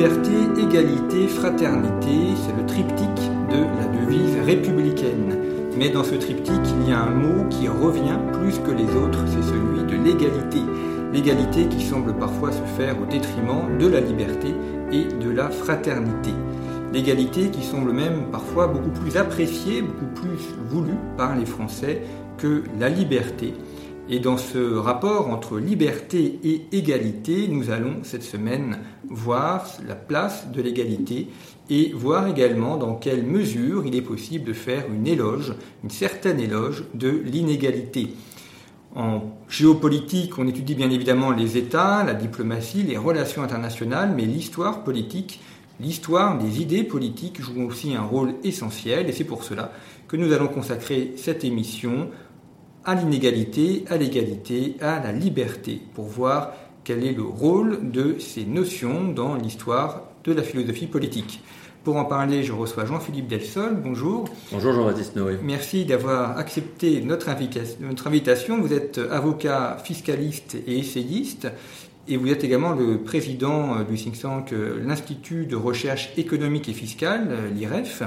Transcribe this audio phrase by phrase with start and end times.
[0.00, 5.36] Liberté, égalité, fraternité, c'est le triptyque de la devise républicaine.
[5.76, 9.22] Mais dans ce triptyque, il y a un mot qui revient plus que les autres,
[9.26, 10.60] c'est celui de l'égalité.
[11.12, 14.54] L'égalité qui semble parfois se faire au détriment de la liberté
[14.90, 16.30] et de la fraternité.
[16.94, 22.00] L'égalité qui semble même parfois beaucoup plus appréciée, beaucoup plus voulue par les Français
[22.38, 23.52] que la liberté.
[24.12, 30.50] Et dans ce rapport entre liberté et égalité, nous allons cette semaine voir la place
[30.50, 31.28] de l'égalité
[31.70, 36.40] et voir également dans quelle mesure il est possible de faire une éloge, une certaine
[36.40, 38.14] éloge de l'inégalité.
[38.96, 44.82] En géopolitique, on étudie bien évidemment les États, la diplomatie, les relations internationales, mais l'histoire
[44.82, 45.40] politique,
[45.78, 49.70] l'histoire des idées politiques joue aussi un rôle essentiel et c'est pour cela
[50.08, 52.08] que nous allons consacrer cette émission
[52.84, 56.52] à l'inégalité, à l'égalité, à la liberté, pour voir
[56.84, 61.42] quel est le rôle de ces notions dans l'histoire de la philosophie politique.
[61.84, 63.74] Pour en parler, je reçois Jean-Philippe Delsol.
[63.82, 64.28] Bonjour.
[64.52, 65.38] Bonjour Jean-Baptiste Noé.
[65.42, 68.60] Merci d'avoir accepté notre, invitation.
[68.60, 71.48] Vous êtes avocat fiscaliste et essayiste
[72.06, 77.50] et vous êtes également le président du think tank l'Institut de recherche économique et fiscale,
[77.54, 78.02] l'IREF.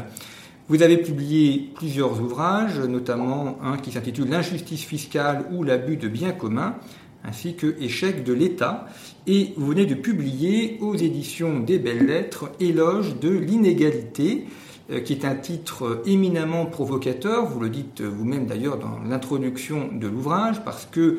[0.69, 6.31] Vous avez publié plusieurs ouvrages, notamment un qui s'intitule L'injustice fiscale ou l'abus de biens
[6.31, 6.75] communs,
[7.25, 8.88] ainsi que Échec de l'État.
[9.28, 14.46] Et vous venez de publier aux éditions des Belles Lettres Éloge de l'inégalité,
[14.90, 20.07] euh, qui est un titre éminemment provocateur, vous le dites vous-même d'ailleurs dans l'introduction de
[20.07, 21.18] l'ouvrage, parce que euh,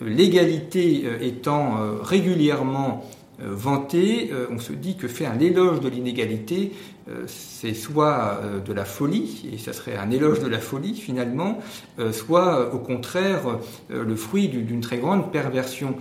[0.00, 3.04] l'égalité euh, étant régulièrement
[3.38, 6.72] vantée, on se dit que faire l'éloge de l'inégalité
[7.08, 10.94] euh, c'est soit euh, de la folie, et ça serait un éloge de la folie
[10.94, 11.60] finalement,
[12.00, 13.60] euh, soit au contraire
[13.90, 15.94] le fruit d'une très grande perversion.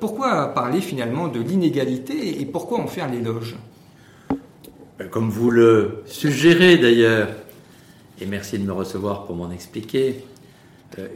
[0.00, 3.56] Pourquoi parler finalement de l'inégalité et pourquoi en faire l'éloge?
[5.10, 7.28] Comme vous le suggérez d'ailleurs,
[8.20, 10.24] et merci de me recevoir pour m'en expliquer,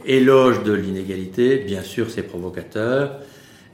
[0.05, 3.19] éloge de l'inégalité, bien sûr c'est provocateur,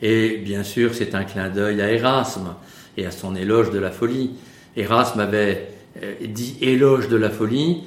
[0.02, 2.56] et bien sûr c'est un clin d'œil à Erasme
[2.98, 4.32] et à son éloge de la folie.
[4.76, 5.70] Erasme avait
[6.04, 7.84] euh, dit éloge de la folie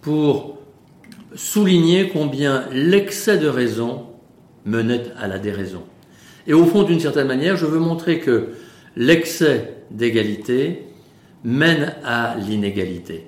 [0.00, 0.58] pour
[1.34, 4.06] souligner combien l'excès de raison
[4.64, 5.82] menait à la déraison.
[6.46, 8.50] Et au fond, d'une certaine manière, je veux montrer que
[8.96, 10.86] l'excès d'égalité
[11.42, 13.26] mène à l'inégalité.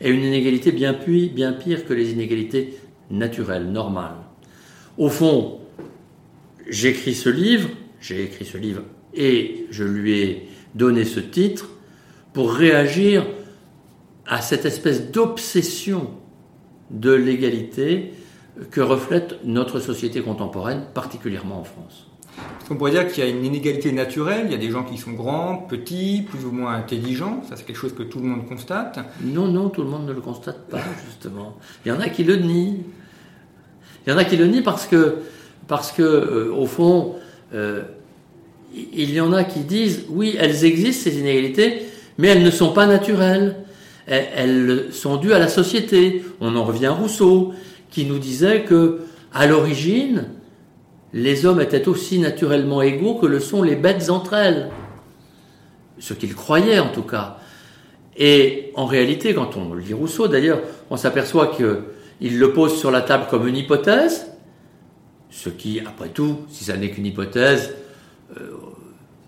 [0.00, 0.96] Et une inégalité bien,
[1.34, 2.78] bien pire que les inégalités
[3.10, 4.16] naturelles, normales.
[4.96, 5.57] Au fond,
[6.68, 7.68] j'écris ce livre,
[8.00, 8.82] j'ai écrit ce livre
[9.14, 11.68] et je lui ai donné ce titre
[12.32, 13.26] pour réagir
[14.26, 16.10] à cette espèce d'obsession
[16.90, 18.12] de l'égalité
[18.70, 22.06] que reflète notre société contemporaine, particulièrement en France.
[22.70, 24.98] On pourrait dire qu'il y a une inégalité naturelle, il y a des gens qui
[24.98, 28.46] sont grands, petits, plus ou moins intelligents, ça c'est quelque chose que tout le monde
[28.46, 28.98] constate.
[29.22, 31.56] Non, non, tout le monde ne le constate pas, justement.
[31.84, 32.84] Il y en a qui le nient.
[34.06, 35.18] Il y en a qui le nient parce que,
[35.68, 37.14] parce que euh, au fond,
[37.54, 37.82] euh,
[38.74, 41.82] il y en a qui disent, oui, elles existent, ces inégalités,
[42.16, 43.56] mais elles ne sont pas naturelles.
[44.06, 46.24] Elles sont dues à la société.
[46.40, 47.52] On en revient à Rousseau,
[47.90, 49.00] qui nous disait que,
[49.34, 50.28] à l'origine,
[51.12, 54.70] les hommes étaient aussi naturellement égaux que le sont les bêtes entre elles.
[55.98, 57.38] Ce qu'il croyait en tout cas.
[58.16, 60.60] Et en réalité, quand on lit Rousseau, d'ailleurs,
[60.90, 64.26] on s'aperçoit qu'il le pose sur la table comme une hypothèse,
[65.38, 67.72] ce qui, après tout, si ça n'est qu'une hypothèse,
[68.36, 68.50] euh,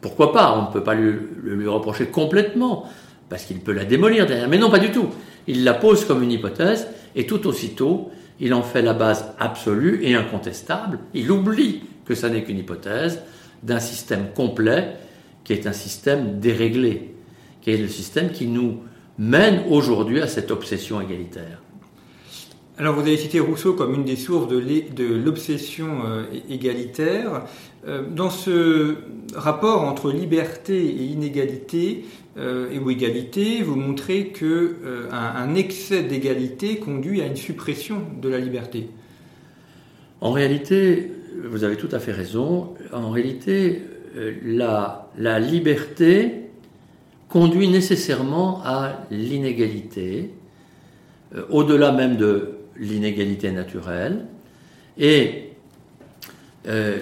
[0.00, 0.58] pourquoi pas?
[0.58, 1.12] On ne peut pas lui,
[1.44, 2.90] lui reprocher complètement,
[3.28, 4.48] parce qu'il peut la démolir derrière.
[4.48, 5.06] Mais non, pas du tout.
[5.46, 8.10] Il la pose comme une hypothèse, et tout aussitôt,
[8.40, 10.98] il en fait la base absolue et incontestable.
[11.14, 13.20] Il oublie que ça n'est qu'une hypothèse
[13.62, 14.96] d'un système complet,
[15.44, 17.14] qui est un système déréglé,
[17.62, 18.80] qui est le système qui nous
[19.16, 21.62] mène aujourd'hui à cette obsession égalitaire.
[22.80, 27.44] Alors vous avez cité Rousseau comme une des sources de l'obsession euh, égalitaire.
[27.86, 28.94] Euh, dans ce
[29.34, 32.06] rapport entre liberté et inégalité
[32.38, 34.76] euh, et ou égalité, vous montrez que
[35.12, 38.88] un, excès d'égalité conduit à une suppression de la liberté.
[40.22, 41.12] En réalité,
[41.50, 42.72] vous avez tout à fait raison.
[42.94, 43.82] En réalité,
[44.42, 46.46] la, la liberté
[47.28, 50.30] conduit nécessairement à l'inégalité,
[51.50, 54.26] au-delà même de l'inégalité naturelle.
[54.98, 55.52] Et
[56.66, 56.98] euh,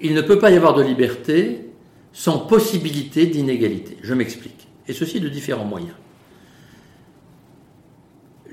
[0.00, 1.66] il ne peut pas y avoir de liberté
[2.12, 3.96] sans possibilité d'inégalité.
[4.02, 4.68] Je m'explique.
[4.86, 5.94] Et ceci de différents moyens.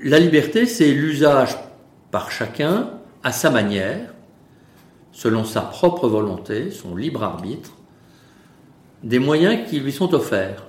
[0.02, 1.56] La liberté, c'est l'usage
[2.10, 2.90] par chacun,
[3.22, 4.14] à sa manière,
[5.12, 7.72] selon sa propre volonté, son libre arbitre,
[9.02, 10.66] des moyens qui lui sont offerts,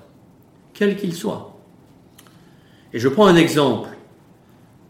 [0.74, 1.58] quels qu'ils soient.
[2.94, 3.90] Et je prends un exemple.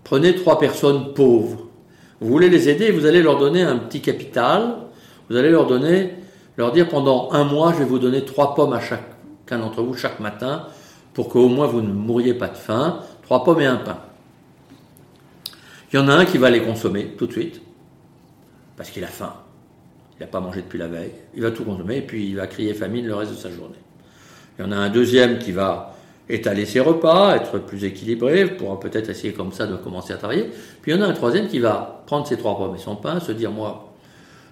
[0.10, 1.68] Prenez trois personnes pauvres.
[2.20, 4.78] Vous voulez les aider, vous allez leur donner un petit capital,
[5.30, 6.16] vous allez leur donner,
[6.58, 9.94] leur dire pendant un mois, je vais vous donner trois pommes à chacun d'entre vous
[9.94, 10.66] chaque matin
[11.14, 14.00] pour qu'au moins vous ne mouriez pas de faim, trois pommes et un pain.
[15.94, 17.62] Il y en a un qui va les consommer tout de suite,
[18.78, 19.36] parce qu'il a faim.
[20.18, 21.12] Il n'a pas mangé depuis la veille.
[21.36, 23.78] Il va tout consommer et puis il va crier famine le reste de sa journée.
[24.58, 25.94] Il y en a un deuxième qui va
[26.30, 30.50] étaler ses repas, être plus équilibré, pourra peut-être essayer comme ça de commencer à travailler.
[30.82, 32.96] Puis il y en a un troisième qui va prendre ses trois pommes et son
[32.96, 33.94] pain, se dire moi,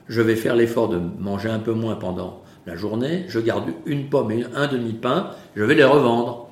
[0.09, 4.09] je vais faire l'effort de manger un peu moins pendant la journée, je garde une
[4.09, 6.49] pomme et un demi-pain, je vais les revendre.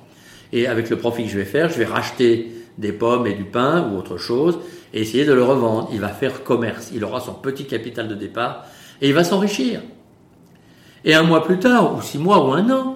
[0.52, 3.44] Et avec le profit que je vais faire, je vais racheter des pommes et du
[3.44, 4.58] pain ou autre chose
[4.94, 5.88] et essayer de le revendre.
[5.92, 8.64] Il va faire commerce, il aura son petit capital de départ
[9.02, 9.80] et il va s'enrichir.
[11.04, 12.95] Et un mois plus tard, ou six mois ou un an,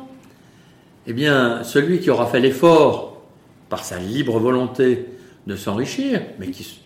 [1.06, 3.22] eh bien, celui qui aura fait l'effort,
[3.68, 5.06] par sa libre volonté,
[5.46, 6.80] de s'enrichir, mais qui,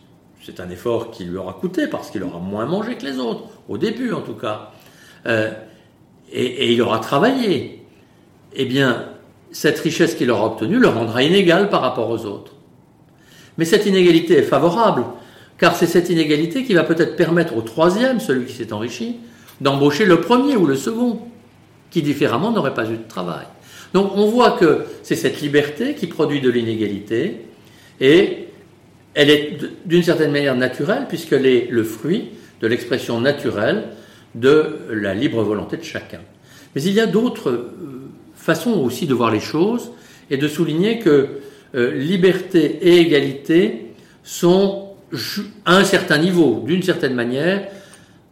[0.45, 3.45] c'est un effort qui lui aura coûté parce qu'il aura moins mangé que les autres,
[3.69, 4.71] au début en tout cas,
[5.27, 5.51] euh,
[6.33, 7.83] et, il aura travaillé,
[8.55, 9.07] eh bien,
[9.53, 12.53] cette richesse qu'il aura obtenue le rendra inégal par rapport aux autres.
[13.57, 15.05] Mais cette inégalité est favorable,
[15.59, 19.21] car c'est cette inégalité qui va peut-être permettre au troisième, celui qui s'est enrichi,
[19.61, 21.21] d'embaucher le premier ou le second,
[21.91, 23.47] qui différemment n'aurait pas eu de travail.
[23.95, 27.43] Donc on voit que c'est cette liberté qui produit de l'inégalité
[28.01, 28.49] et
[29.15, 29.57] elle est
[29.87, 32.31] d'une certaine manière naturelle puisqu'elle est le fruit
[32.61, 33.91] de l'expression naturelle
[34.35, 36.19] de la libre volonté de chacun.
[36.75, 39.93] Mais il y a d'autres euh, façons aussi de voir les choses
[40.29, 41.29] et de souligner que
[41.77, 43.93] euh, liberté et égalité
[44.25, 44.89] sont
[45.65, 47.69] à un certain niveau, d'une certaine manière,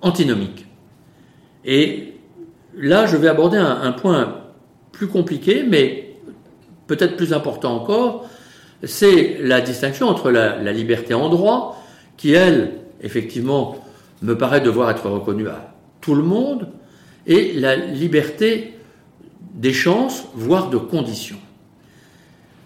[0.01, 0.67] antinomiques.
[1.65, 2.15] Et
[2.77, 4.42] là, je vais aborder un point
[4.93, 6.15] plus compliqué, mais
[6.87, 8.29] peut-être plus important encore,
[8.85, 11.83] c'est la distinction entre la, liberté en droit,
[12.17, 13.77] qui elle, effectivement,
[14.21, 16.69] me paraît devoir être reconnue à tout le monde,
[17.27, 18.75] et la liberté
[19.55, 21.39] des chances, voire de conditions.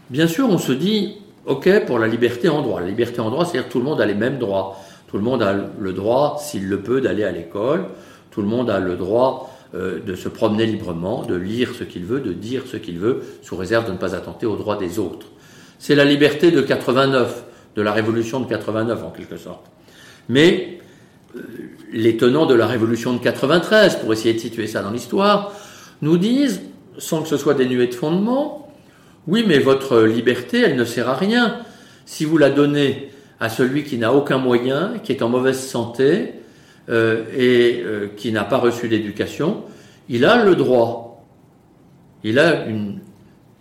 [0.09, 2.81] Bien sûr, on se dit, OK, pour la liberté en droit.
[2.81, 4.79] La liberté en droit, c'est-à-dire tout le monde a les mêmes droits.
[5.09, 7.87] Tout le monde a le droit, s'il le peut, d'aller à l'école.
[8.31, 12.05] Tout le monde a le droit euh, de se promener librement, de lire ce qu'il
[12.05, 14.99] veut, de dire ce qu'il veut, sous réserve de ne pas attenter aux droits des
[14.99, 15.27] autres.
[15.79, 17.45] C'est la liberté de 89,
[17.75, 19.67] de la révolution de 89 en quelque sorte.
[20.29, 20.79] Mais
[21.37, 21.41] euh,
[21.93, 25.53] les tenants de la révolution de 93, pour essayer de situer ça dans l'histoire,
[26.01, 26.63] nous disent,
[26.99, 28.73] sans que ce soit dénué de fondement,
[29.27, 31.59] oui, mais votre liberté, elle ne sert à rien.
[32.05, 36.35] Si vous la donnez à celui qui n'a aucun moyen, qui est en mauvaise santé,
[36.89, 39.65] euh, et euh, qui n'a pas reçu d'éducation,
[40.09, 41.25] il a le droit.
[42.23, 43.01] Il a une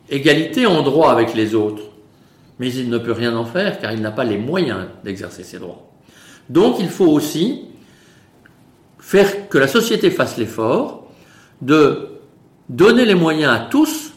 [0.10, 1.84] égalité en droit avec les autres.
[2.60, 5.60] Mais il ne peut rien en faire car il n'a pas les moyens d'exercer ses
[5.60, 5.92] droits.
[6.50, 7.66] Donc il faut aussi
[9.00, 11.12] faire que la société fasse l'effort
[11.62, 12.10] de
[12.70, 14.14] donner les moyens à tous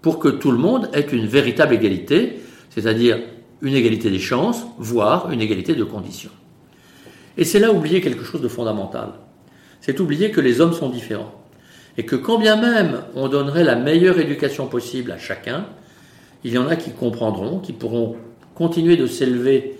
[0.00, 3.18] pour que tout le monde ait une véritable égalité, c'est-à-dire
[3.62, 6.30] une égalité des chances, voire une égalité de conditions.
[7.36, 9.10] Et c'est là oublier quelque chose de fondamental.
[9.80, 11.32] C'est oublier que les hommes sont différents.
[11.96, 15.66] Et que quand bien même on donnerait la meilleure éducation possible à chacun,
[16.44, 18.16] il y en a qui comprendront, qui pourront
[18.54, 19.76] continuer de s'élever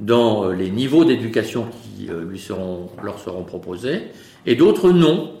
[0.00, 4.02] dans euh, les niveaux d'éducation qui euh, lui seront, leur seront proposés,
[4.46, 5.32] et d'autres non.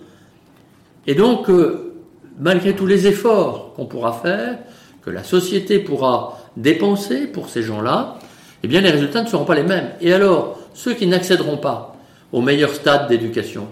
[1.06, 1.94] Et donc, euh,
[2.40, 4.58] malgré tous les efforts qu'on pourra faire,
[5.02, 8.18] que la société pourra dépenser pour ces gens-là,
[8.62, 9.90] eh bien les résultats ne seront pas les mêmes.
[10.00, 11.96] Et alors, ceux qui n'accéderont pas
[12.32, 13.68] au meilleur stade d'éducation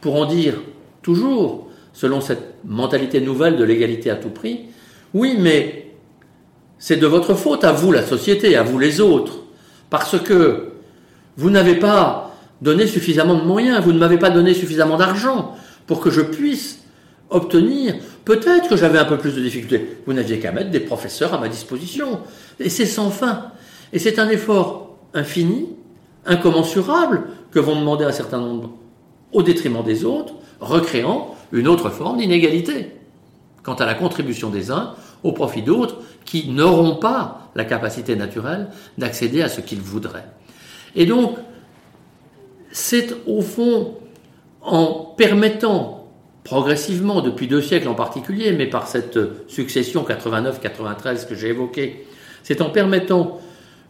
[0.00, 0.54] pourront dire
[1.02, 4.66] toujours, selon cette mentalité nouvelle de l'égalité à tout prix,
[5.12, 5.90] Oui, mais
[6.78, 9.40] c'est de votre faute, à vous la société, à vous les autres,
[9.90, 10.72] parce que
[11.36, 16.00] vous n'avez pas donné suffisamment de moyens, vous ne m'avez pas donné suffisamment d'argent pour
[16.00, 16.84] que je puisse
[17.30, 17.96] obtenir.
[18.24, 19.98] Peut-être que j'avais un peu plus de difficultés.
[20.06, 22.20] Vous n'aviez qu'à mettre des professeurs à ma disposition.
[22.58, 23.52] Et c'est sans fin.
[23.92, 25.68] Et c'est un effort infini,
[26.26, 28.70] incommensurable, que vont demander un certain nombre
[29.32, 32.92] au détriment des autres, recréant une autre forme d'inégalité
[33.62, 38.68] quant à la contribution des uns au profit d'autres qui n'auront pas la capacité naturelle
[38.96, 40.26] d'accéder à ce qu'ils voudraient.
[40.94, 41.36] Et donc,
[42.72, 43.96] c'est au fond
[44.62, 46.00] en permettant
[46.44, 52.06] progressivement, depuis deux siècles en particulier, mais par cette succession 89-93 que j'ai évoquée,
[52.42, 53.40] c'est en permettant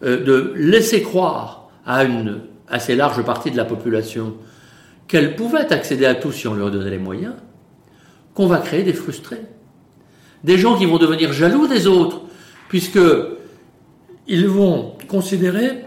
[0.02, 4.34] euh, de laisser croire à une assez large partie de la population
[5.08, 7.34] qu'elle pouvait accéder à tout si on leur donnait les moyens,
[8.34, 9.42] qu'on va créer des frustrés.
[10.44, 12.22] Des gens qui vont devenir jaloux des autres,
[12.68, 13.00] puisque
[14.28, 15.84] ils vont considérer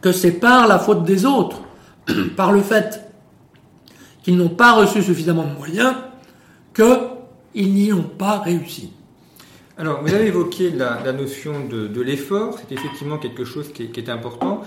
[0.00, 1.60] que c'est par la faute des autres,
[2.36, 3.02] par le fait
[4.22, 5.94] qu'ils n'ont pas reçu suffisamment de moyens,
[6.74, 8.92] qu'ils n'y ont pas réussi.
[9.80, 14.62] Alors, vous avez évoqué la, notion de, l'effort, c'est effectivement quelque chose qui est, important.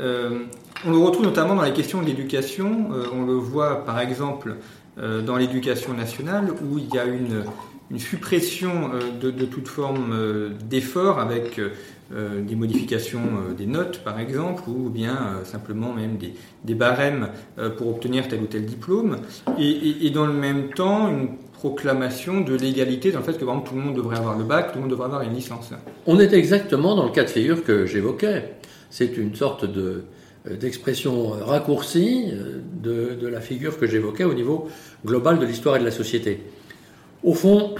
[0.00, 0.40] Euh,
[0.84, 2.88] on le retrouve notamment dans les questions de l'éducation.
[2.92, 4.56] Euh, on le voit par exemple
[4.98, 7.44] euh, dans l'éducation nationale où il y a une,
[7.98, 11.60] suppression de, toute forme d'effort avec
[12.10, 13.20] des modifications
[13.56, 16.18] des notes par exemple ou bien simplement même
[16.64, 17.28] des, barèmes
[17.76, 19.18] pour obtenir tel ou tel diplôme.
[19.56, 23.74] Et, et dans le même temps, une proclamation de l'égalité dans le fait que tout
[23.74, 25.70] le monde devrait avoir le bac, tout le monde devrait avoir une licence.
[26.06, 28.56] On est exactement dans le cas de figure que j'évoquais.
[28.90, 30.04] C'est une sorte de,
[30.48, 34.68] euh, d'expression raccourcie euh, de, de, la figure que j'évoquais au niveau
[35.04, 36.42] global de l'histoire et de la société.
[37.24, 37.74] Au fond,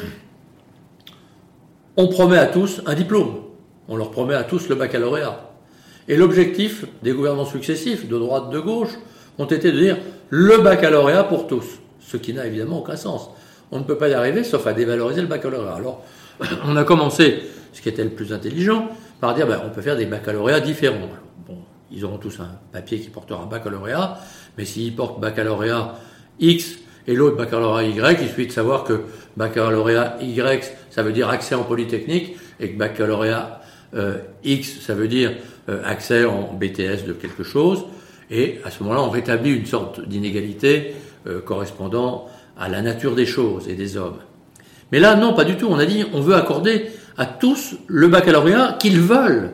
[1.98, 3.42] on promet à tous un diplôme.
[3.88, 5.50] On leur promet à tous le baccalauréat.
[6.08, 8.96] Et l'objectif des gouvernements successifs, de droite, de gauche,
[9.38, 9.98] ont été de dire
[10.30, 11.66] le baccalauréat pour tous.
[12.00, 13.30] Ce qui n'a évidemment aucun sens
[13.70, 15.74] on ne peut pas y arriver sauf à dévaloriser le baccalauréat.
[15.74, 16.04] Alors,
[16.64, 17.42] on a commencé,
[17.72, 18.88] ce qui était le plus intelligent,
[19.20, 21.08] par dire ben, on peut faire des baccalauréats différents.
[21.46, 21.58] bon,
[21.90, 24.18] ils auront tous un papier qui portera baccalauréat,
[24.58, 25.94] mais s'ils portent baccalauréat
[26.38, 29.02] X et l'autre baccalauréat Y, il suffit de savoir que
[29.36, 33.60] baccalauréat Y, ça veut dire accès en polytechnique, et que baccalauréat
[33.94, 35.32] euh, X, ça veut dire
[35.68, 37.84] euh, accès en BTS de quelque chose.
[38.30, 40.94] Et à ce moment-là, on rétablit une sorte d'inégalité
[41.26, 44.18] euh, correspondant à la nature des choses et des hommes.
[44.92, 45.66] Mais là, non, pas du tout.
[45.68, 46.86] On a dit, on veut accorder
[47.16, 49.52] à tous le baccalauréat qu'ils veulent.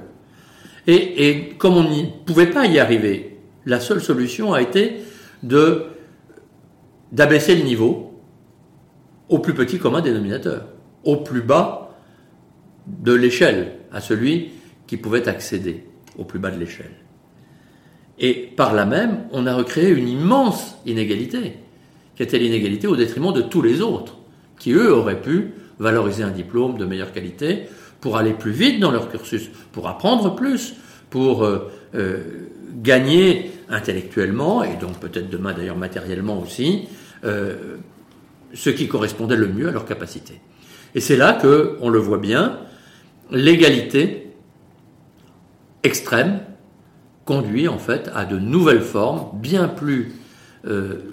[0.87, 4.97] Et, comme on ne pouvait pas y arriver, la seule solution a été
[7.12, 8.21] d'abaisser le niveau
[9.28, 10.66] au plus petit commun dénominateur,
[11.04, 11.97] au plus bas
[12.87, 14.50] de l'échelle, à celui
[14.87, 15.85] qui pouvait accéder
[16.18, 16.90] au plus bas de l'échelle.
[18.18, 21.54] Et par là même, on a recréé une immense inégalité
[22.16, 24.19] qui était l'inégalité au détriment de tous les autres,
[24.59, 27.64] qui eux auraient pu valoriser un diplôme de meilleure qualité
[28.00, 30.75] pour aller plus vite dans leur cursus, pour apprendre plus,
[31.11, 32.19] pour euh, euh,
[32.83, 36.88] gagner intellectuellement, et donc peut-être demain d'ailleurs matériellement aussi,
[37.25, 37.76] euh,
[38.54, 40.40] ce qui correspondait le mieux à leur capacité.
[40.95, 42.59] Et c'est là que, on le voit bien,
[43.31, 44.33] l'égalité
[45.83, 46.40] extrême
[47.25, 50.12] conduit en fait à de nouvelles formes bien plus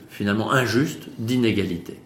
[0.09, 1.97] finalement injuste d'inégalité.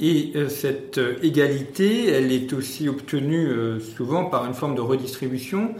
[0.00, 3.50] Et euh, cette euh, égalité, elle est aussi obtenue
[3.96, 5.74] souvent par une forme de redistribution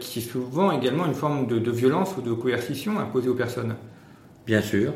[0.00, 3.76] qui est souvent également une forme de, violence ou de coercition imposée aux personnes.
[4.44, 4.92] Bien sûr.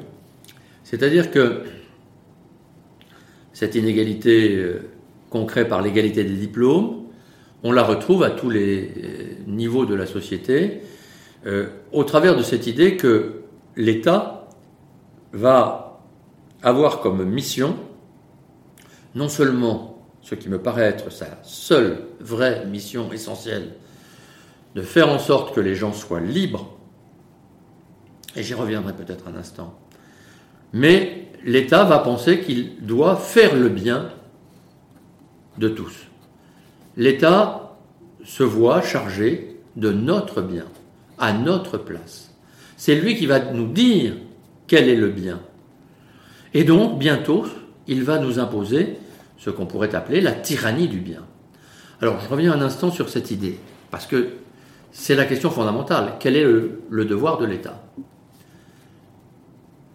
[0.82, 1.60] C'est-à-dire que
[3.52, 4.60] cette inégalité
[5.30, 7.04] qu'on crée par l'égalité des diplômes,
[7.62, 8.90] on la retrouve à tous les
[9.46, 10.80] niveaux de la société,
[11.92, 13.42] au travers de cette idée que
[13.76, 14.43] l'État
[15.34, 16.00] va
[16.62, 17.76] avoir comme mission
[19.14, 23.74] non seulement ce qui me paraît être sa seule vraie mission essentielle,
[24.74, 26.76] de faire en sorte que les gens soient libres,
[28.34, 29.78] et j'y reviendrai peut-être un instant,
[30.72, 34.10] mais l'État va penser qu'il doit faire le bien
[35.58, 35.94] de tous.
[36.96, 37.76] L'État
[38.24, 40.66] se voit chargé de notre bien,
[41.18, 42.34] à notre place.
[42.76, 44.14] C'est lui qui va nous dire
[44.66, 45.40] quel est le bien?
[46.54, 47.46] Et donc, bientôt,
[47.86, 48.96] il va nous imposer
[49.36, 51.22] ce qu'on pourrait appeler la tyrannie du bien.
[52.00, 53.58] Alors, je reviens un instant sur cette idée,
[53.90, 54.28] parce que
[54.92, 56.14] c'est la question fondamentale.
[56.20, 57.82] Quel est le, devoir de l'État?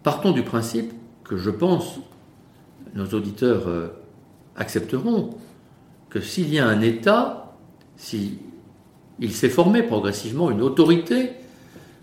[0.02, 0.92] Partons du principe
[1.24, 2.00] que je pense
[2.94, 3.88] nos auditeurs euh,
[4.56, 5.30] accepteront
[6.10, 7.56] que s'il y a un État,
[7.96, 8.38] s'il
[9.30, 11.30] s'est formé progressivement une autorité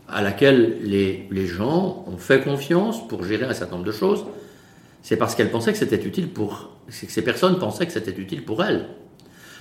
[0.09, 4.25] à laquelle les, les, gens ont fait confiance pour gérer un certain nombre de choses,
[5.01, 8.45] c'est parce qu'elles pensaient que c'était utile pour, que ces personnes pensaient que c'était utile
[8.45, 8.87] pour elles.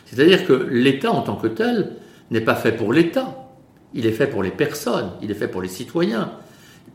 [0.07, 1.93] C'est-à-dire que l'État en tant que tel
[2.31, 3.47] n'est pas fait pour l'État,
[3.95, 6.33] il est fait pour les personnes, il est fait pour les citoyens.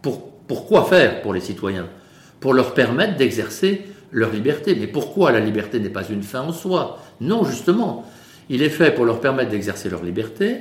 [0.01, 1.87] Pour, pourquoi faire pour les citoyens?
[2.39, 3.81] Pour leur permettre d'exercer
[4.11, 4.75] leur liberté.
[4.75, 6.99] Mais pourquoi la liberté n'est pas une fin en soi?
[7.19, 8.05] Non, justement,
[8.49, 10.59] il est fait pour leur permettre d'exercer leur liberté,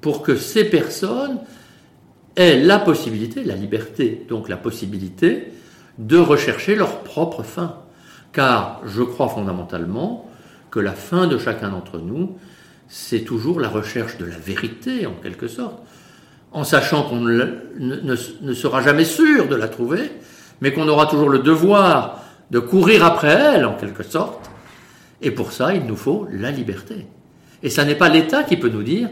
[0.00, 1.38] pour que ces personnes
[2.36, 5.52] aient la possibilité, la liberté, donc la possibilité,
[5.98, 7.76] de rechercher leur propre fin.
[8.32, 10.30] Car je crois fondamentalement
[10.70, 12.38] que la fin de chacun d'entre nous,
[12.88, 15.82] c'est toujours la recherche de la vérité, en quelque sorte,
[16.52, 17.46] en sachant qu'on ne,
[17.78, 20.10] ne, sera jamais sûr de la trouver,
[20.60, 24.50] mais qu'on aura toujours le devoir de courir après elle, en quelque sorte.
[25.22, 27.06] Et pour ça, il nous faut la liberté.
[27.62, 29.08] Et ça n'est pas l'État qui peut nous dire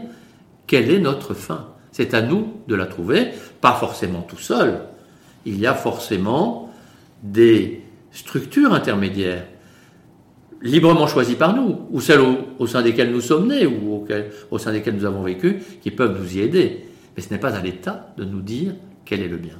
[0.67, 1.70] quelle est notre fin.
[1.91, 3.29] C'est à nous de la trouver,
[3.59, 4.81] pas forcément tout seul.
[5.45, 6.71] Il y a forcément
[7.23, 7.81] des
[8.11, 9.45] structures intermédiaires
[10.61, 12.21] librement choisies par nous, ou celles
[12.59, 14.05] au, sein desquelles nous sommes nés, ou
[14.51, 16.85] au sein desquelles nous avons vécu, qui peuvent nous y aider.
[17.15, 18.73] Mais ce n'est pas à l'État de nous dire
[19.05, 19.55] quel est le bien.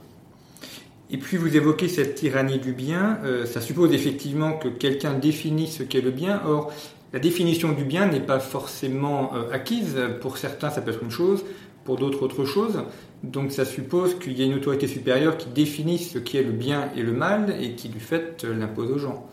[1.09, 5.79] Et puis vous évoquez cette tyrannie du bien, euh, ça suppose effectivement que quelqu'un définisse
[5.79, 6.41] ce qu'est le bien.
[6.45, 6.71] Or,
[7.11, 9.97] la définition du bien n'est pas forcément euh, acquise.
[10.21, 11.43] Pour certains, ça peut être une chose,
[11.83, 12.83] pour d'autres, autre chose.
[13.23, 16.51] Donc ça suppose qu'il y a une autorité supérieure qui définisse ce qui est le
[16.51, 19.27] bien et le mal et qui, du fait, l'impose aux gens.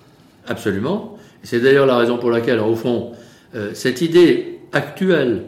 [0.46, 1.18] Absolument.
[1.42, 3.12] C'est d'ailleurs la raison pour laquelle, au fond,
[3.54, 5.44] euh, cette idée actuelle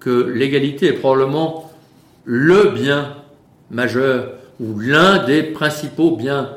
[0.00, 1.70] que l'égalité est probablement
[2.24, 3.16] le bien
[3.70, 6.50] majeur ou l'un des principaux biens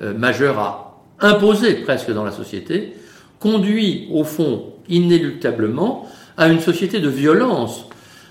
[0.00, 2.94] euh, majeurs à imposer presque dans la société,
[3.38, 7.86] conduit au fond inéluctablement à une société de violence.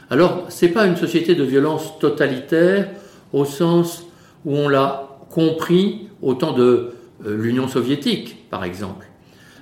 [0.09, 2.89] Alors, ce n'est pas une société de violence totalitaire
[3.31, 4.05] au sens
[4.45, 6.93] où on l'a compris au temps de
[7.25, 9.07] euh, l'Union soviétique, par exemple.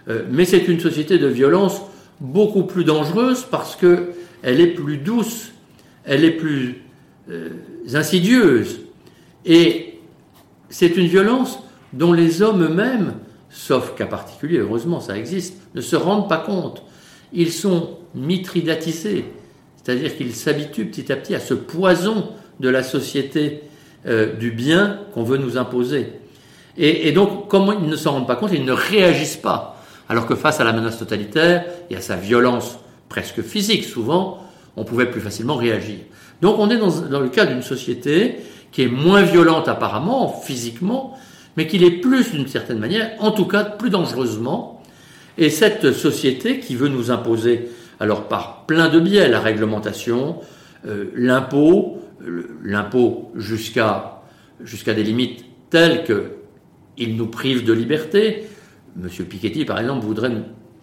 [0.08, 1.82] Euh, mais c'est une société de violence
[2.22, 5.52] beaucoup plus dangereuse parce qu'elle est plus douce,
[6.06, 6.84] elle est plus
[7.94, 8.80] insidieuse,
[9.46, 10.00] et
[10.70, 11.60] c'est une violence
[11.94, 13.14] dont les hommes eux-mêmes,
[13.50, 16.84] sauf cas particulier, heureusement ça existe, ne se rendent pas compte.
[17.34, 19.26] Ils sont mitridatisés,
[19.88, 23.62] c'est-à-dire qu'ils s'habituent petit à petit à ce poison de la société
[24.06, 26.08] euh, du bien qu'on veut nous imposer.
[26.78, 29.82] Et, donc, comme ils ne s'en rendent pas compte, ils ne réagissent pas.
[30.10, 34.44] Alors que face à la menace totalitaire et à sa violence presque physique, souvent,
[34.76, 36.00] on pouvait plus facilement réagir.
[36.42, 38.36] Donc on est dans, dans le cas d'une société
[38.74, 41.18] qui est moins violente apparemment, physiquement,
[41.56, 44.84] mais qui l'est plus d'une certaine manière, en tout cas plus dangereusement.
[45.38, 47.70] Et cette société qui veut nous imposer,
[48.00, 50.38] alors par plein de biais, la réglementation,
[50.86, 52.00] euh, l'impôt,
[52.64, 54.22] l'impôt jusqu'à
[54.86, 56.32] des limites telles que
[56.98, 58.44] il nous prive de liberté.
[58.96, 60.32] Monsieur Piketty, par exemple, voudrait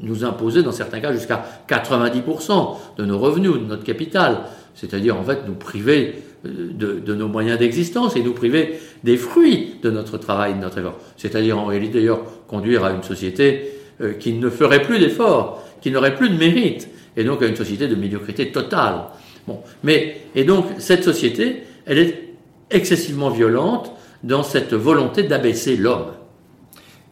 [0.00, 4.44] nous imposer, dans certains cas, jusqu'à 90% de nos revenus, de notre capital.
[4.74, 9.90] C'est-à-dire, en fait, nous priver de, nos moyens d'existence et nous priver des fruits de
[9.90, 10.98] notre travail, de notre effort.
[11.16, 15.90] C'est-à-dire en réalité d'ailleurs conduire à une société euh, qui ne ferait plus d'efforts, qui
[15.90, 19.06] n'aurait plus de mérite, et donc à une société de médiocrité totale.
[19.46, 22.34] Bon, mais et donc cette société, elle est
[22.70, 26.12] excessivement violente dans cette volonté d'abaisser l'homme.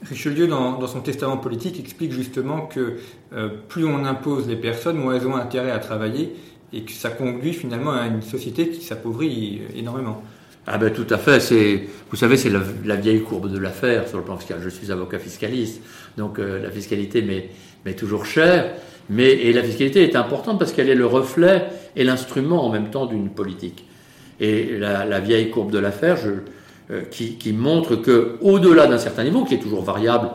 [0.09, 2.97] Richelieu, dans, son testament politique, explique justement que
[3.33, 6.35] euh, plus on impose les personnes, moins elles ont intérêt à travailler,
[6.73, 10.23] et que ça conduit finalement à une société qui s'appauvrit énormément.
[10.67, 14.19] Ah ben tout à fait, c'est, vous savez, c'est la, vieille courbe de l'affaire sur
[14.19, 14.61] le plan fiscal.
[14.63, 15.83] Je suis avocat fiscaliste,
[16.17, 18.75] donc euh, la fiscalité m'est, toujours chère,
[19.11, 21.65] mais et la fiscalité est importante parce qu'elle est le reflet
[21.97, 23.85] et l'instrument en même temps d'une politique.
[24.41, 26.19] Et la, vieille courbe de l'affaire,
[26.91, 30.31] euh, qui, montre que au-delà d'un certain niveau, qui est toujours variable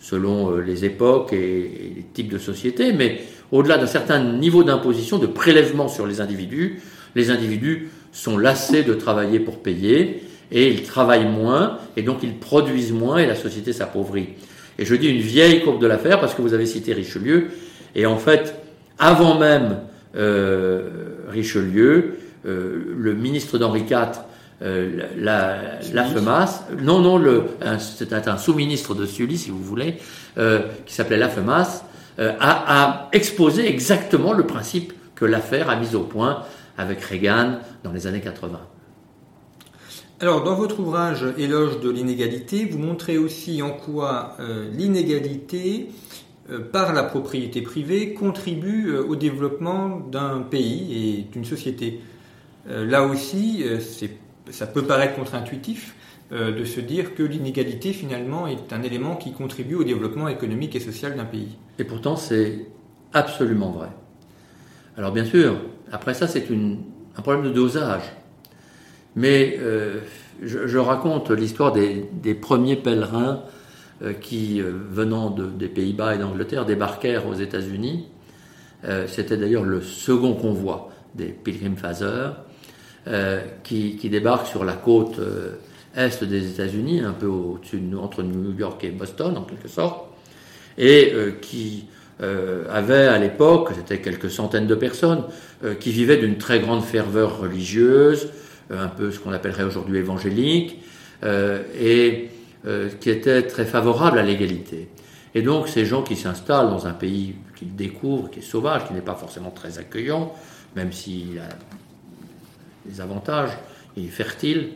[0.00, 3.20] selon euh, les époques et, et les types de sociétés, mais
[3.52, 6.80] au-delà d'un certain niveau d'imposition, de prélèvement sur les individus,
[7.14, 12.34] les individus sont lassés de travailler pour payer et ils travaillent moins et donc ils
[12.34, 14.28] produisent moins et la société s'appauvrit.
[14.78, 17.48] Et je dis une vieille courbe de l'affaire parce que vous avez cité Richelieu
[17.94, 18.54] et en fait,
[18.98, 19.80] avant même
[20.16, 24.20] euh, Richelieu, euh, le ministre d'Henri IV,
[24.62, 27.44] euh, la, la FEMAS, non, non,
[27.78, 29.96] c'était un sous-ministre de Sully, si vous voulez,
[30.36, 31.84] qui s'appelait la FEMAS,
[32.20, 36.44] euh, a, exposé exactement le principe que l'affaire a mis au point
[36.78, 38.60] avec Reagan dans les années 80.
[40.20, 45.88] Alors, dans votre ouvrage Éloge de l'inégalité, vous montrez aussi en quoi euh, l'inégalité
[46.72, 52.00] par la propriété privée contribue au développement d'un pays et d'une société.
[52.68, 53.64] Là aussi,
[54.50, 55.94] ça peut paraître contre-intuitif
[56.30, 60.80] de se dire que l'inégalité finalement est un élément qui contribue au développement économique et
[60.80, 61.56] social d'un pays.
[61.78, 62.66] Et pourtant, c'est
[63.14, 63.88] absolument vrai.
[64.96, 65.56] Alors bien sûr,
[65.90, 68.02] après ça, c'est un problème de dosage.
[69.16, 70.00] Mais euh,
[70.42, 73.48] je, raconte l'histoire des, premiers pèlerins euh,
[74.20, 78.08] qui, euh, venant des Pays-Bas et d'Angleterre, débarquèrent aux États-Unis.
[79.06, 82.36] C'était d'ailleurs le second convoi des Pilgrim Fathers
[83.62, 85.18] qui, qui, débarquent sur la côte
[85.96, 90.04] est des États-Unis, un peu au-dessus, entre New York et Boston en quelque sorte,
[90.76, 91.86] et qui
[92.20, 95.24] avaient à l'époque, c'était quelques centaines de personnes,
[95.80, 98.28] qui vivaient d'une très grande ferveur religieuse,
[98.70, 100.80] euh, un peu ce qu'on appellerait aujourd'hui évangélique,
[101.22, 102.30] euh, et
[102.66, 104.88] euh, qui était très favorable à l'égalité.
[105.34, 108.94] Et donc ces gens qui s'installent dans un pays qu'ils découvrent, qui est sauvage, qui
[108.94, 110.32] n'est pas forcément très accueillant,
[110.76, 111.48] même s'il a
[112.86, 113.50] des avantages,
[113.96, 114.70] il est fertile,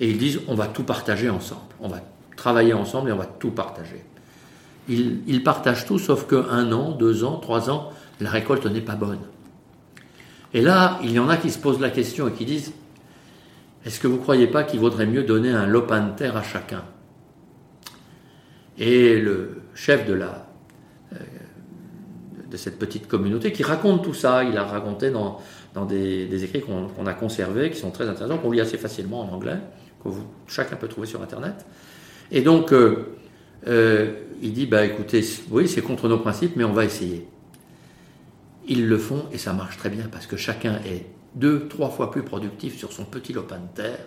[0.00, 2.00] et ils disent on va tout partager ensemble, on va
[2.36, 4.04] travailler ensemble et on va tout partager.
[4.88, 7.90] Ils, ils partagent tout, sauf qu'un an, deux ans, trois ans,
[8.20, 9.20] la récolte n'est pas bonne.
[10.54, 12.72] Et là, il y en a qui se posent la question et qui disent
[13.84, 16.42] est-ce que vous ne croyez pas qu'il vaudrait mieux donner un lopin de terre à
[16.42, 16.84] chacun?
[18.78, 20.48] Et le chef de, la,
[21.12, 21.16] euh,
[22.50, 25.40] de cette petite communauté, qui raconte tout ça, il a raconté dans,
[25.74, 29.28] dans des, écrits qu'on a conservés, qui sont très intéressants, qu'on lit assez facilement en
[29.34, 29.58] anglais,
[30.02, 30.08] que
[30.46, 31.66] chacun peut trouver sur Internet.
[32.30, 33.16] Et donc, euh,
[33.66, 37.26] euh, il dit, bah, écoutez, oui, c'est contre nos principes, mais on va essayer.
[38.68, 42.10] Ils le font et ça marche très bien parce que chacun est deux, trois fois
[42.10, 44.06] plus productif sur son petit lopin de terre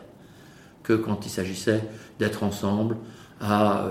[0.83, 1.83] que quand il s'agissait
[2.19, 2.97] d'être ensemble
[3.41, 3.85] à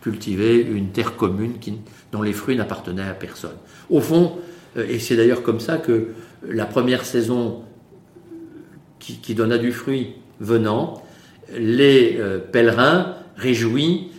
[0.00, 1.78] cultiver une terre commune qui,
[2.12, 3.56] dont les fruits n'appartenaient à personne.
[3.88, 4.38] Au fond,
[4.76, 6.08] euh, et c'est d'ailleurs comme ça que
[6.46, 7.62] la première saison
[8.98, 11.02] qui, donna du fruit venant,
[11.52, 14.12] les euh, pèlerins réjouis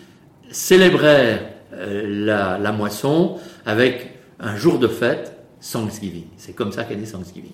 [0.49, 6.25] célébrèrent la, la moisson avec un jour de fête, Thanksgiving.
[6.37, 7.53] C'est comme ça qu'est né Thanksgiving.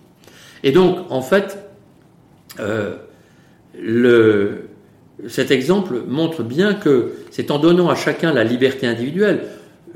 [0.63, 1.57] Et donc, en fait,
[2.59, 2.95] euh,
[5.27, 9.45] cet exemple montre bien que c'est en donnant à chacun la liberté individuelle,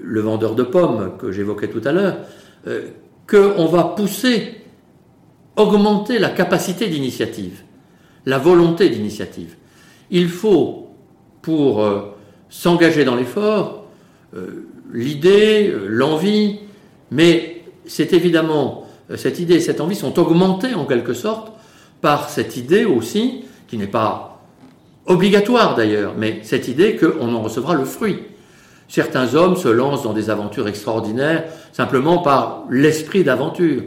[0.01, 2.17] le vendeur de pommes que j'évoquais tout à l'heure,
[2.67, 2.88] euh,
[3.29, 4.55] qu'on va pousser,
[5.55, 7.62] augmenter la capacité d'initiative,
[8.25, 9.55] la volonté d'initiative.
[10.10, 10.89] Il faut,
[11.41, 12.15] pour euh,
[12.49, 13.79] s'engager dans l'effort,
[14.93, 16.60] l'idée, l'envie,
[17.12, 21.51] mais c'est évidemment euh, cette idée et cette envie sont augmentées en quelque sorte
[21.99, 24.30] par cette idée aussi, qui n'est pas
[25.12, 28.19] obligatoire d'ailleurs, mais cette idée qu'on en recevra le fruit.
[28.88, 33.84] Certains hommes se lancent dans des aventures extraordinaires simplement par l'esprit d'aventure,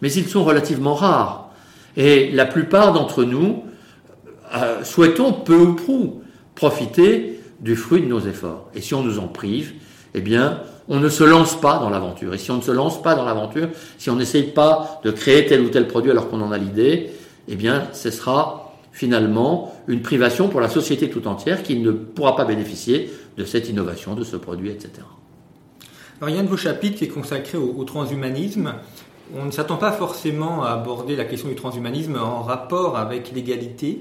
[0.00, 1.50] mais ils sont relativement rares.
[1.96, 3.64] Et la plupart d'entre nous
[4.54, 6.22] euh, souhaitons peu ou prou
[6.54, 8.70] profiter du fruit de nos efforts.
[8.74, 9.74] Et si on nous en prive,
[10.14, 12.34] eh bien, on ne se lance pas dans l'aventure.
[12.34, 15.46] Et si on ne se lance pas dans l'aventure, si on n'essaye pas de créer
[15.46, 17.10] tel ou tel produit alors qu'on en a l'idée,
[17.48, 18.65] eh bien, ce sera
[18.96, 23.68] finalement une privation pour la société tout entière qui ne pourra pas bénéficier de cette
[23.68, 24.90] innovation, de ce produit, etc.
[26.18, 28.72] Alors, il y a un de vos chapitres qui est consacré au, transhumanisme.
[29.36, 34.00] On ne s'attend pas forcément à aborder la question du transhumanisme en rapport avec l'égalité.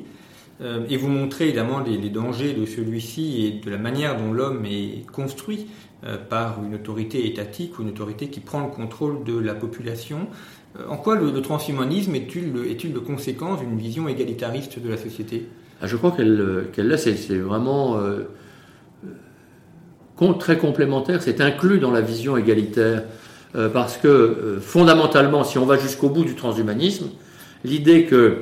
[0.62, 4.66] Euh, et vous montrez évidemment les dangers de celui-ci et de la manière dont l'homme
[4.66, 5.68] est construit.
[6.06, 10.28] Euh, par une autorité étatique ou une autorité qui prend le contrôle de la population.
[10.80, 15.48] Euh, en quoi le, transhumanisme est-il le conséquence d'une vision égalitariste de la société?
[15.82, 18.24] Ah, Je crois qu'elle qu'elle c'est, vraiment euh,
[20.40, 23.04] très complémentaire, c'est inclus dans la vision égalitaire,
[23.74, 27.08] parce que fondamentalement, si on va jusqu'au bout du transhumanisme,
[27.64, 28.40] l'idée que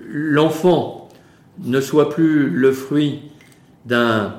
[0.00, 1.08] l'enfant
[1.64, 3.22] ne soit plus le fruit
[3.84, 4.34] d'un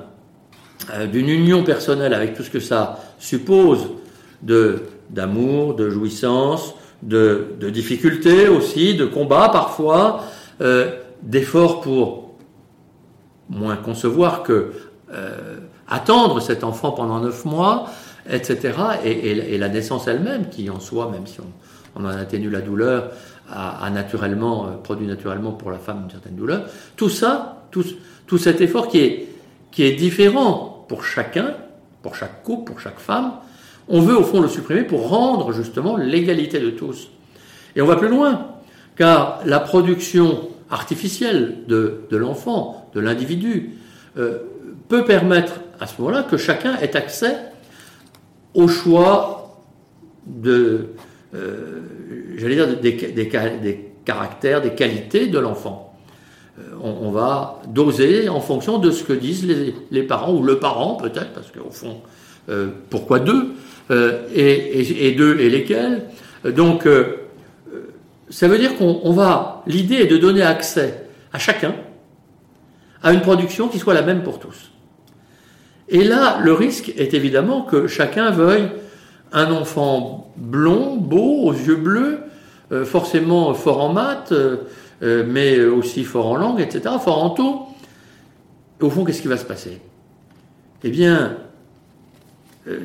[0.90, 3.88] euh, d'une union personnelle avec tout ce que ça suppose
[4.42, 10.24] de d'amour, de jouissance, de, difficultés aussi, de combats parfois,
[10.60, 12.34] euh, d'efforts pour
[13.48, 14.72] moins concevoir que
[15.12, 17.86] euh, attendre cet enfant pendant neuf mois,
[18.28, 18.74] etc.
[19.04, 23.10] Et, la naissance elle-même, qui en soi, même si on, on en atténue la douleur,
[23.50, 26.64] a, naturellement produit naturellement pour la femme une certaine douleur.
[26.96, 27.84] Tout ça, tout,
[28.26, 29.28] tout cet effort qui est
[29.70, 31.54] qui est différent pour chacun,
[32.02, 33.32] pour chaque couple, pour chaque femme,
[33.88, 37.08] on veut au fond le supprimer pour rendre justement l'égalité de tous.
[37.76, 38.46] Et on va plus loin,
[38.96, 43.74] car la production artificielle de, l'enfant, de l'individu,
[44.18, 44.38] euh,
[44.88, 47.36] peut permettre à ce moment-là que chacun ait accès
[48.54, 49.62] au choix
[50.26, 50.88] de,
[51.34, 51.80] euh,
[52.36, 55.94] j'allais dire, des, caractères, des qualités de l'enfant.
[56.58, 59.46] Euh, on, va doser en fonction de ce que disent
[59.90, 62.00] les, parents, ou le parent peut-être, parce qu'au fond,
[62.90, 63.54] pourquoi deux?
[63.90, 66.04] Et, deux et lesquels
[66.44, 66.86] Donc,
[68.30, 71.74] ça veut dire qu'on va, l'idée est de donner accès à chacun
[73.02, 74.70] à une production qui soit la même pour tous.
[75.88, 78.68] Et là, le risque est évidemment que chacun veuille
[79.32, 82.20] un enfant blond, beau, aux yeux bleus,
[82.72, 84.58] euh, forcément fort en maths, euh,
[85.02, 87.62] euh, mais aussi fort en langue, etc., fort en tout.
[88.80, 89.80] Au fond, qu'est-ce qui va se passer?
[90.84, 91.36] Eh bien,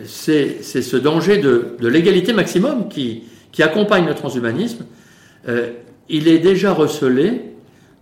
[0.06, 4.86] c'est ce danger de, l'égalité maximum qui, qui, accompagne le transhumanisme.
[6.10, 7.42] il est déjà recelé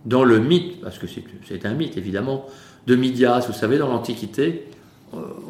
[0.04, 2.46] dans le mythe, parce que c'est un mythe évidemment,
[2.86, 3.46] de Midias.
[3.46, 4.64] Vous savez, dans l'Antiquité,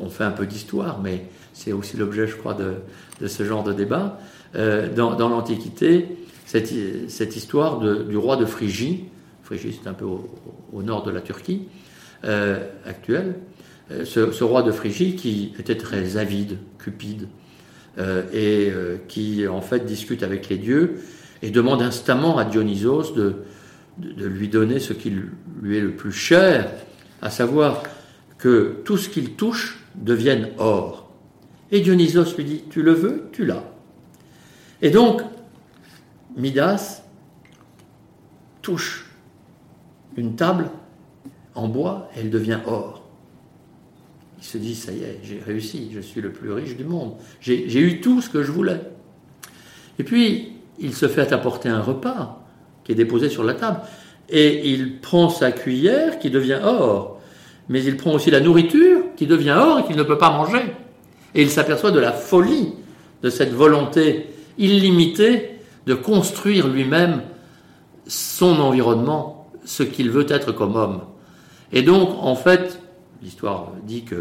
[0.01, 3.73] on fait un peu d'histoire, mais c'est aussi l'objet, je crois, de, ce genre de
[3.73, 4.19] débat.
[4.55, 6.09] Euh, dans, l'Antiquité,
[6.47, 6.73] cette,
[7.37, 9.05] histoire du roi de Phrygie,
[9.43, 11.63] Phrygie c'est un peu au, nord de la Turquie
[12.25, 13.37] euh, actuelle,
[13.91, 17.29] euh, ce, roi de Phrygie qui était très avide, cupide,
[18.33, 18.73] et
[19.07, 21.03] qui en fait discute avec les dieux
[21.43, 23.45] et demande instamment à Dionysos de
[23.99, 25.15] lui donner ce qui
[25.61, 26.73] lui est le plus cher,
[27.21, 27.83] à savoir
[28.39, 31.13] que tout ce qu'il touche devienne or.
[31.71, 33.65] Et Dionysos lui dit, tu le veux, tu l'as.
[34.83, 35.23] Et donc,
[36.37, 37.03] Midas
[38.61, 39.07] touche
[40.17, 40.71] une table
[41.55, 43.02] en bois et elle devient or.
[44.43, 47.13] Il se dit, ça y est, j'ai réussi, je suis le plus riche du monde,
[47.41, 48.81] j'ai eu tout ce que je voulais.
[50.01, 52.45] Et puis, il se fait apporter un repas
[52.83, 53.83] qui est déposé sur la table,
[54.29, 57.21] et il prend sa cuillère qui devient or,
[57.69, 60.75] mais il prend aussi la nourriture qui devient or et qu'il ne peut pas manger.
[61.37, 62.73] Et il s'aperçoit de la folie
[63.23, 64.27] de cette volonté
[64.59, 65.51] illimitée
[65.87, 67.23] de construire lui-même
[68.09, 71.03] son environnement, ce qu'il veut être comme homme.
[71.71, 72.82] Et donc, en fait,
[73.23, 74.15] l'histoire dit que,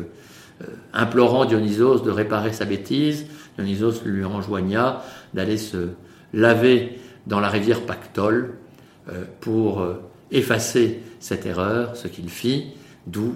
[0.61, 3.25] euh, implorant Dionysos de réparer sa bêtise,
[3.57, 5.89] Dionysos lui enjoigna d'aller se
[6.33, 8.55] laver dans la rivière Pactole
[9.09, 12.67] euh, pour euh, effacer cette erreur, ce qu'il fit,
[13.07, 13.35] d'où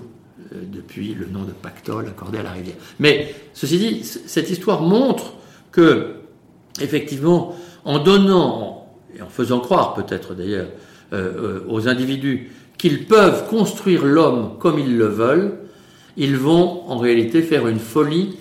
[0.52, 2.76] depuis le nom de Pactole accordé à la rivière.
[3.00, 5.34] Mais ceci dit, cette histoire montre
[5.72, 6.16] que,
[6.82, 10.68] effectivement, en donnant, et en faisant croire peut-être d'ailleurs
[11.68, 15.60] aux individus qu'ils peuvent construire l'homme comme ils le veulent,
[16.18, 18.38] ils vont en réalité faire une folie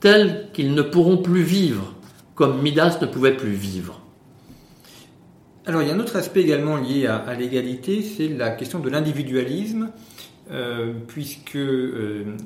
[0.00, 1.94] telle qu'ils ne pourront plus vivre,
[2.34, 4.00] comme Midas ne pouvait plus vivre.
[5.66, 8.90] Alors il y a un autre aspect également lié à l'égalité, c'est la question de
[8.90, 9.90] l'individualisme.
[10.50, 12.36] Euh, puisque euh,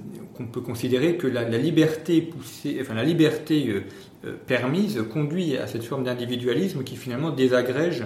[0.52, 3.82] peut considérer que la, liberté poussée, la liberté
[4.24, 8.04] euh, permise conduit à cette forme d'individualisme qui finalement désagrège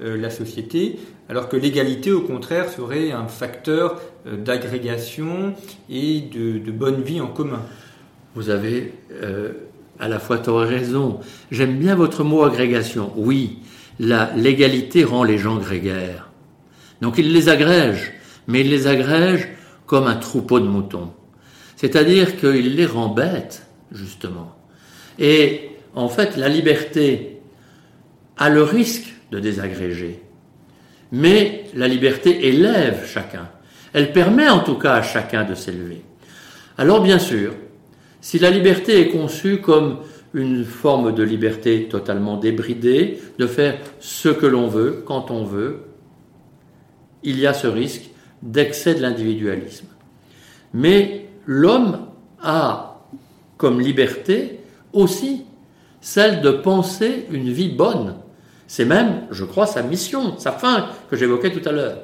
[0.00, 5.54] la société, alors que l'égalité au contraire serait un facteur d'agrégation
[5.88, 7.62] et de, bonne vie en commun.
[8.34, 8.92] Vous avez
[10.00, 11.20] à la fois tort et raison.
[11.50, 13.12] J'aime bien votre mot agrégation.
[13.16, 13.58] Oui,
[14.00, 16.30] l'égalité rend les gens grégaires.
[17.00, 18.12] Donc il les agrège
[18.46, 19.48] mais il les agrège
[19.86, 21.12] comme un troupeau de moutons.
[21.76, 24.54] C'est-à-dire qu'il les rend bêtes, justement.
[25.18, 27.40] Et en fait, la liberté
[28.36, 30.20] a le risque de désagréger.
[31.10, 33.48] Mais la liberté élève chacun.
[33.92, 36.02] Elle permet en tout cas à chacun de s'élever.
[36.78, 37.54] Alors bien sûr,
[38.20, 39.98] si la liberté est conçue comme
[40.34, 45.80] une forme de liberté totalement débridée, de faire ce que l'on veut, quand on veut,
[47.22, 48.10] il y a ce risque
[48.42, 49.86] d'excès de l'individualisme.
[50.72, 52.06] Mais l'homme
[52.42, 53.06] a
[53.56, 54.60] comme liberté
[54.92, 55.44] aussi
[56.00, 58.16] celle de penser une vie bonne.
[58.72, 61.98] C'est même, je crois, sa mission, sa fin que j'évoquais tout à l'heure.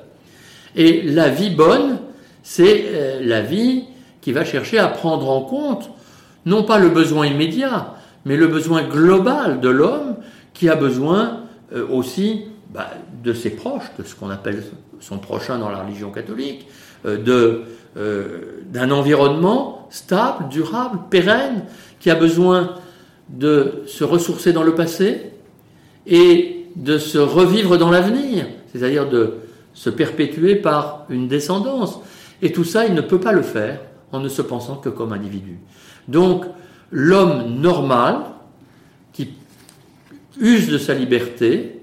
[0.76, 1.96] Et la vie bonne,
[2.42, 3.84] c'est euh, la vie
[4.20, 5.88] qui va chercher à prendre en compte
[6.44, 7.94] non pas le besoin immédiat,
[8.26, 10.16] mais le besoin global de l'homme
[10.52, 12.90] qui a besoin euh, aussi bah,
[13.24, 14.62] de ses proches, de ce qu'on appelle
[15.00, 16.66] son prochain dans la religion catholique,
[17.06, 17.64] euh,
[18.66, 21.64] d'un environnement stable, durable, pérenne,
[21.98, 22.74] qui a besoin
[23.30, 25.32] de se ressourcer dans le passé
[26.06, 29.34] et de se revivre dans l'avenir, c'est-à-dire de
[29.74, 32.00] se perpétuer par une descendance.
[32.42, 33.80] Et tout ça, il ne peut pas le faire
[34.12, 35.58] en ne se pensant que comme individu.
[36.08, 36.44] Donc,
[36.90, 38.22] l'homme normal,
[39.12, 39.30] qui
[40.40, 41.80] use de sa liberté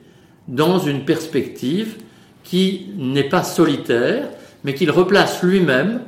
[0.48, 1.98] dans une perspective
[2.44, 4.30] qui n'est pas solitaire,
[4.64, 6.02] mais qu'il replace lui-même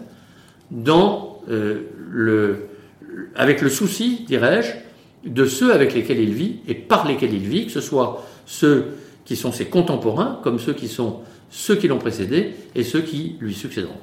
[0.72, 2.56] dans euh,
[3.36, 7.66] avec le souci, dirais-je, de ceux avec lesquels il vit et par lesquels il vit,
[7.66, 12.00] que ce soit ceux qui sont ses contemporains, comme ceux qui sont ceux qui l'ont
[12.00, 14.00] précédé et ceux qui lui succéderont.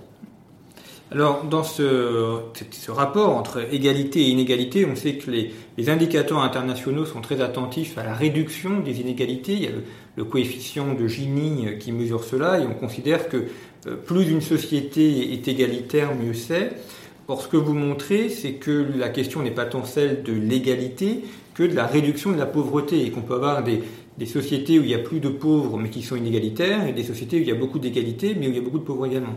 [1.11, 2.41] Alors, dans ce,
[2.89, 8.05] rapport entre égalité et inégalité, on sait que les, indicateurs internationaux sont très attentifs à
[8.05, 9.53] la réduction des inégalités.
[9.53, 9.71] Il y a
[10.17, 13.45] le, coefficient de Gini qui mesure cela, et on considère que
[13.87, 16.73] euh, plus une société est égalitaire, mieux c'est.
[17.29, 21.21] Or, ce que vous montrez, c'est que la question n'est pas tant celle de l'égalité
[21.55, 23.83] que de la réduction de la pauvreté, et qu'on peut avoir des,
[24.19, 27.03] des sociétés où il y a plus de pauvres mais qui sont inégalitaires, et des
[27.03, 29.07] sociétés où il y a beaucoup d'égalité mais où il y a beaucoup de pauvres
[29.07, 29.35] également.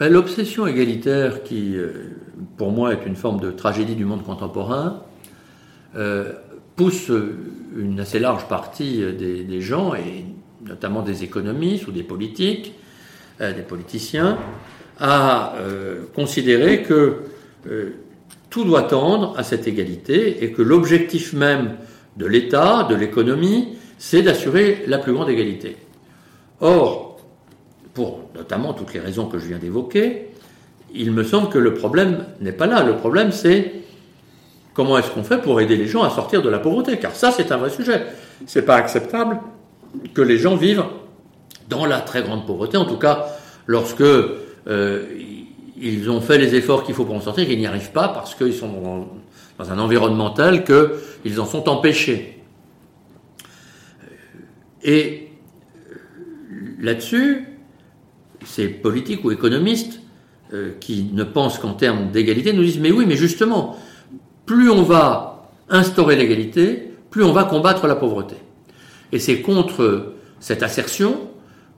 [0.00, 2.16] Ben, l'obsession égalitaire, qui euh,
[2.56, 5.04] pour moi est une forme de tragédie du monde contemporain,
[5.94, 6.32] euh,
[6.74, 7.12] pousse
[7.76, 10.24] une assez large partie des, gens, et
[10.66, 12.74] notamment des économistes ou des politiques,
[13.40, 14.36] euh, des politiciens,
[14.98, 15.54] à
[16.14, 17.22] considérer que
[18.48, 21.76] tout doit tendre à cette égalité et que l'objectif même
[22.16, 23.76] de l'État, de l'économie,
[24.06, 25.78] c'est d'assurer la plus grande égalité.
[26.60, 27.16] Or,
[27.94, 30.28] pour notamment toutes les raisons que je viens d'évoquer,
[30.94, 32.82] il me semble que le problème n'est pas là.
[32.82, 33.72] Le problème, c'est
[34.74, 37.30] comment est-ce qu'on fait pour aider les gens à sortir de la pauvreté Car ça,
[37.30, 38.04] c'est un vrai sujet.
[38.44, 39.40] C'est pas acceptable
[40.12, 40.84] que les gens vivent
[41.70, 43.28] dans la très grande pauvreté, en tout cas
[43.66, 45.06] lorsque euh,
[45.80, 48.34] ils ont fait les efforts qu'il faut pour en sortir, qu'ils n'y arrivent pas parce
[48.34, 48.68] qu'ils sont
[49.58, 52.33] dans, un environnement tel qu'ils en sont empêchés.
[54.84, 55.30] Et
[56.78, 57.48] là-dessus,
[58.44, 60.00] ces politiques ou économistes
[60.52, 63.78] euh, qui ne pensent qu'en termes d'égalité nous disent mais oui, mais justement,
[64.46, 68.36] plus on va instaurer l'égalité, plus on va combattre la pauvreté.
[69.10, 71.28] Et c'est contre cette assertion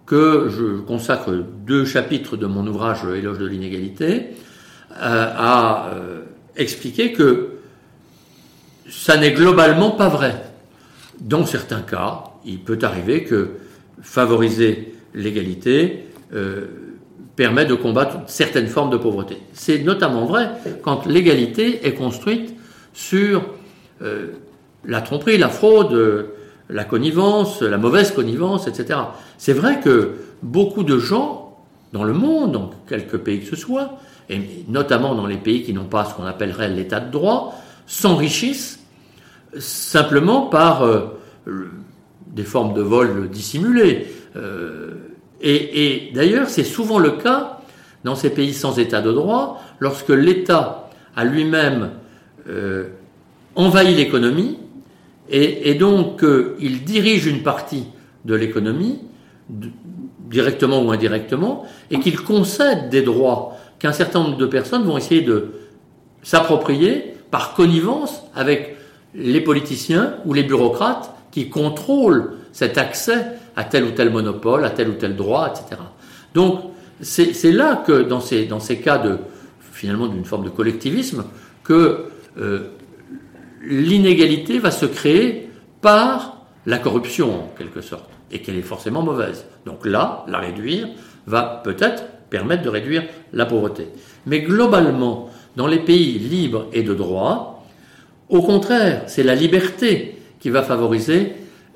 [0.05, 4.29] que je consacre deux chapitres de mon ouvrage Éloge de l'inégalité
[4.93, 6.23] euh, à euh,
[6.57, 7.59] expliquer que
[8.89, 10.43] ça n'est globalement pas vrai.
[11.21, 13.51] Dans certains cas, il peut arriver que
[14.01, 16.67] favoriser l'égalité euh,
[17.35, 19.37] permet de combattre certaines formes de pauvreté.
[19.53, 20.51] C'est notamment vrai
[20.83, 22.55] quand l'égalité est construite
[22.95, 23.45] sur
[24.03, 24.29] euh,
[24.85, 26.31] la tromperie, la fraude,
[26.71, 29.01] la connivence, la mauvaise connivence, etc.
[29.39, 31.59] C'est vrai que beaucoup de gens
[31.93, 35.73] dans le monde, dans quelques pays que ce soit, et notamment dans les pays qui
[35.73, 37.55] n'ont pas ce qu'on appellerait l'état de droit,
[37.87, 38.81] s'enrichissent
[39.59, 41.07] simplement par euh,
[42.37, 44.07] des formes de vol dissimulées.
[45.41, 47.61] Et, d'ailleurs, c'est souvent le cas
[48.05, 51.91] dans ces pays sans état de droit, lorsque l'État a lui-même
[52.49, 52.89] euh,
[53.55, 54.59] envahi l'économie,
[55.29, 57.87] et, donc euh, il dirige une partie
[58.25, 59.01] de l'économie,
[60.31, 65.23] directement ou indirectement, et qu'il concède des droits qu'un certain nombre de personnes vont essayer
[65.23, 65.55] de
[66.23, 68.77] s'approprier par connivence avec
[69.15, 74.71] les politiciens ou les bureaucrates qui contrôlent cet accès à tel ou tel monopole, à
[74.71, 75.83] tel ou tel droit, etc.
[76.33, 76.63] Donc,
[77.03, 79.19] c'est là que, dans ces, dans ces cas de,
[79.61, 81.27] finalement, d'une forme de collectivisme,
[81.63, 82.07] que
[82.41, 82.71] euh,
[83.63, 85.51] l'inégalité va se créer
[85.83, 89.45] par la corruption, en quelque sorte, et qu'elle est forcément mauvaise.
[89.67, 90.89] Donc là, la réduire
[91.27, 93.03] va peut-être permettre de réduire
[93.35, 93.89] la pauvreté.
[94.25, 97.63] Mais globalement, dans les pays libres et de droit,
[98.31, 101.33] au contraire, c'est la liberté qui va favoriser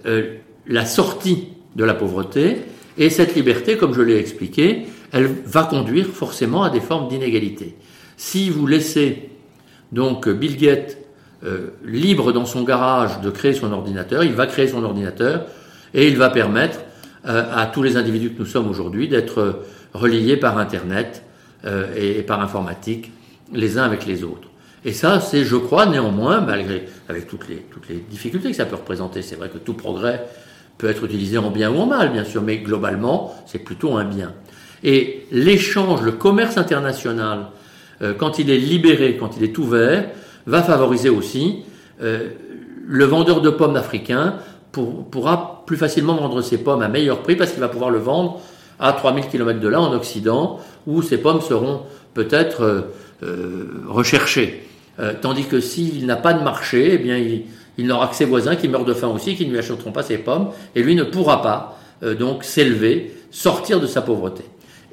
[0.06, 0.34] euh,
[0.66, 2.58] la sortie de la pauvreté,
[2.98, 7.76] et cette liberté, comme je l'ai expliqué, elle va conduire forcément à des formes d'inégalité.
[8.16, 9.30] Si vous laissez
[9.92, 10.98] donc Bill Gates
[11.44, 15.46] euh, libre dans son garage de créer son ordinateur, il va créer son ordinateur
[15.94, 16.80] et il va permettre
[17.26, 21.24] euh, à tous les individus que nous sommes aujourd'hui d'être reliés par Internet
[21.94, 23.12] et, par informatique
[23.52, 24.49] les uns avec les autres.
[24.84, 28.64] Et ça, c'est, je crois, néanmoins, malgré, avec toutes les, toutes les difficultés que ça
[28.64, 30.24] peut représenter, c'est vrai que tout progrès
[30.78, 34.04] peut être utilisé en bien ou en mal, bien sûr, mais globalement, c'est plutôt un
[34.04, 34.32] bien.
[34.82, 37.48] Et l'échange, le commerce international,
[38.00, 40.08] euh, quand il est libéré, quand il est ouvert,
[40.46, 41.64] va favoriser aussi
[42.02, 42.30] euh,
[42.86, 44.36] le vendeur de pommes africain
[44.72, 48.40] pourra plus facilement vendre ses pommes à meilleur prix parce qu'il va pouvoir le vendre
[48.78, 51.82] à 3000 km de là en Occident où ses pommes seront
[52.14, 52.92] peut-être
[53.22, 54.62] euh, recherchées.
[55.22, 57.44] Tandis que s'il n'a pas de marché, eh bien il,
[57.80, 60.02] il n'aura que ses voisins qui meurent de faim aussi, qui ne lui achèteront pas
[60.02, 64.44] ses pommes, et lui ne pourra pas euh, donc s'élever, sortir de sa pauvreté.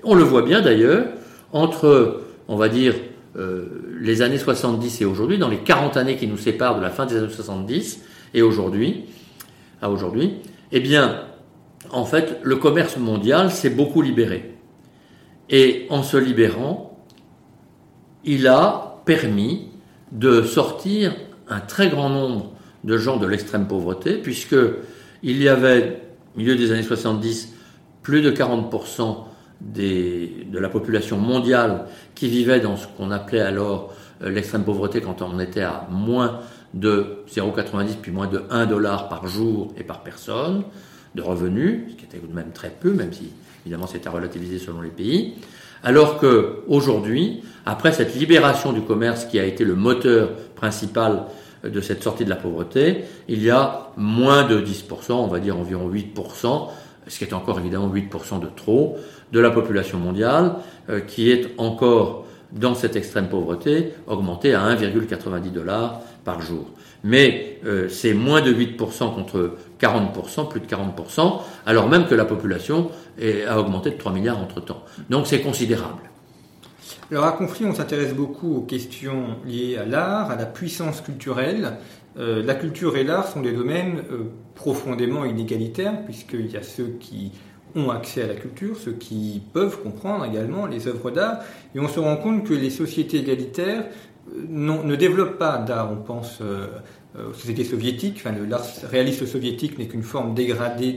[0.03, 1.07] On le voit bien d'ailleurs,
[1.51, 2.93] entre, on va dire,
[3.35, 6.89] euh, les années 70 et aujourd'hui, dans les 40 années qui nous séparent de la
[6.89, 7.99] fin des années 70
[8.33, 9.03] et aujourd'hui,
[9.81, 10.35] à aujourd'hui,
[10.71, 11.23] eh bien,
[11.91, 14.55] en fait, le commerce mondial s'est beaucoup libéré.
[15.49, 17.05] Et en se libérant,
[18.23, 19.67] il a permis
[20.11, 21.15] de sortir
[21.49, 22.51] un très grand nombre
[22.83, 24.55] de gens de l'extrême pauvreté, puisque
[25.23, 26.01] il y avait,
[26.35, 27.53] au milieu des années 70,
[28.01, 29.25] plus de 40%
[29.59, 31.85] de la population mondiale
[32.15, 36.41] qui vivait dans ce qu'on appelait alors euh, l'extrême pauvreté quand on était à moins
[36.73, 40.63] de 0,90 puis moins de 1 dollar par jour et par personne
[41.15, 43.31] de revenus, ce qui était tout de même très peu, même si
[43.65, 45.35] évidemment c'était relativisé selon les pays.
[45.83, 51.25] Alors que aujourd'hui, après cette libération du commerce qui a été le moteur principal
[51.63, 55.57] de cette sortie de la pauvreté, il y a moins de 10%, on va dire
[55.57, 56.67] environ 8%,
[57.07, 58.97] ce qui est encore évidemment 8% de trop,
[59.31, 60.55] de la population mondiale
[60.89, 66.65] euh, qui est encore dans cette extrême pauvreté, augmentée à 1,90 dollars par jour.
[67.03, 72.25] Mais euh, c'est moins de 8% contre 40%, plus de 40%, alors même que la
[72.25, 72.89] population
[73.47, 74.83] a augmenté de 3 milliards entre-temps.
[75.09, 76.07] Donc c'est considérable.
[77.09, 81.77] Alors à Conflit, on s'intéresse beaucoup aux questions liées à l'art, à la puissance culturelle.
[82.19, 84.23] Euh, la culture et l'art sont des domaines euh,
[84.55, 87.31] profondément inégalitaires, puisqu'il y a ceux qui
[87.75, 91.39] ont accès à la culture, ceux qui peuvent comprendre également les œuvres d'art,
[91.73, 93.85] et on se rend compte que les sociétés égalitaires
[94.35, 95.89] euh, ne développent pas d'art.
[95.89, 96.41] On pense
[97.17, 100.95] aux sociétés soviétiques, enfin, l'art réaliste soviétique n'est qu'une forme dégradée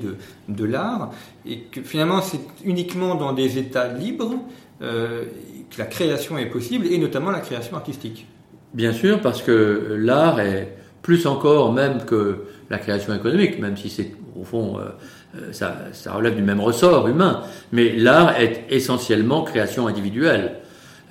[0.49, 1.11] de, l'art,
[1.47, 4.35] et que finalement c'est uniquement dans des États libres
[4.81, 8.27] que la création est possible, et notamment la création artistique.
[8.75, 13.89] Bien sûr, parce que l'art est plus encore même que la création économique, même si
[13.91, 14.91] c'est au fond euh,
[15.37, 17.43] euh, ça, relève du même ressort humain.
[17.73, 20.57] Mais l'art est essentiellement création individuelle.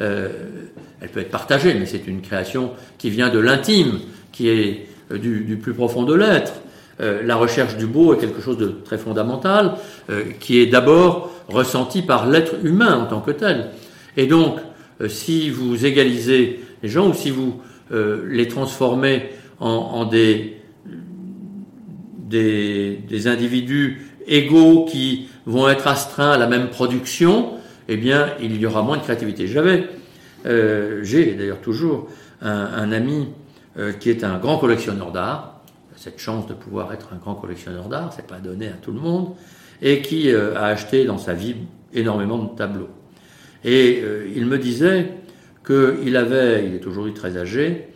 [0.02, 0.30] Euh,
[1.02, 4.00] elle peut être partagée, mais c'est une création qui vient de l'intime,
[4.32, 6.54] qui est euh, du, du, plus profond de l'être.
[7.02, 9.76] Euh, la recherche du beau est quelque chose de très fondamental,
[10.40, 13.70] qui est d'abord ressenti par l'être humain en tant que tel.
[14.18, 14.60] Et donc,
[15.08, 19.30] si vous égalisez les gens ou si vous les transformez
[19.60, 20.58] en, des,
[22.30, 27.52] des, individus égaux qui vont être astreints à la même production,
[27.88, 29.48] eh bien, il y aura moins de créativité.
[29.48, 29.88] J'avais,
[30.46, 32.08] euh, j'ai d'ailleurs toujours
[32.42, 33.28] un, ami
[33.80, 35.62] euh, qui est un grand collectionneur d'art,
[35.96, 39.00] cette chance de pouvoir être un grand collectionneur d'art, c'est pas donné à tout le
[39.00, 39.34] monde,
[39.82, 41.56] et qui euh, a acheté dans sa vie
[41.94, 42.90] énormément de tableaux.
[43.66, 44.02] Et
[44.36, 45.12] il me disait
[45.66, 47.90] qu'il avait, il est aujourd'hui très âgé,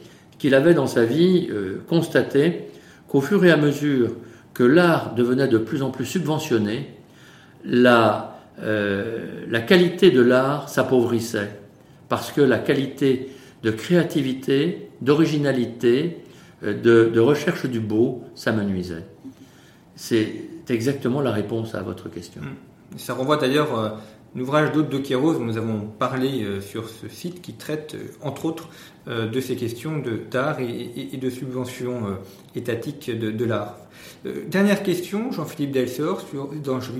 [0.44, 2.66] qu'il avait dans sa vie euh, constaté
[3.08, 4.12] qu'au fur et à mesure
[4.54, 6.90] que l'art devenait de plus en plus subventionné,
[7.64, 11.50] la, euh, la qualité de l'art s'appauvrissait,
[12.10, 13.30] parce que la qualité
[13.64, 16.18] de créativité, d'originalité,
[16.64, 19.06] euh, de, de, recherche du beau s'amenuisait.
[19.96, 20.34] C'est
[20.70, 22.42] exactement la réponse à votre question.
[22.98, 24.00] Ça renvoie d'ailleurs
[24.36, 28.08] L'ouvrage d'Aude de Kéros, dont nous avons parlé euh, sur ce site, qui traite euh,
[28.24, 28.70] entre autres
[29.08, 30.02] euh, de ces questions
[30.32, 32.18] d'art et, de subvention
[32.56, 33.78] étatique de, l'art.
[34.48, 36.50] Dernière question, Jean-Philippe Delsol, sur,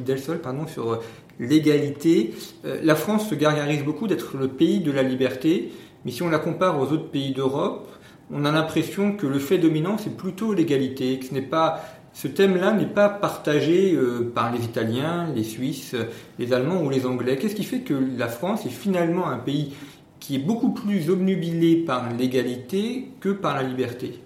[0.06, 1.02] Delsol, pardon, sur
[1.40, 2.34] l'égalité.
[2.64, 5.72] La France se gargarise beaucoup d'être le pays de la liberté,
[6.06, 7.88] mais si on la compare aux autres pays d'Europe,
[8.32, 11.82] on a l'impression que le fait dominant, c'est plutôt l'égalité, que ce n'est pas
[12.14, 15.96] ce thème-là n'est pas partagé euh, par les Italiens, les Suisses,
[16.38, 17.38] les Allemands ou les Anglais.
[17.38, 19.74] Qu'est-ce qui fait que la France est finalement un pays
[20.20, 24.20] qui est beaucoup plus obnubilé par l'égalité que par la liberté?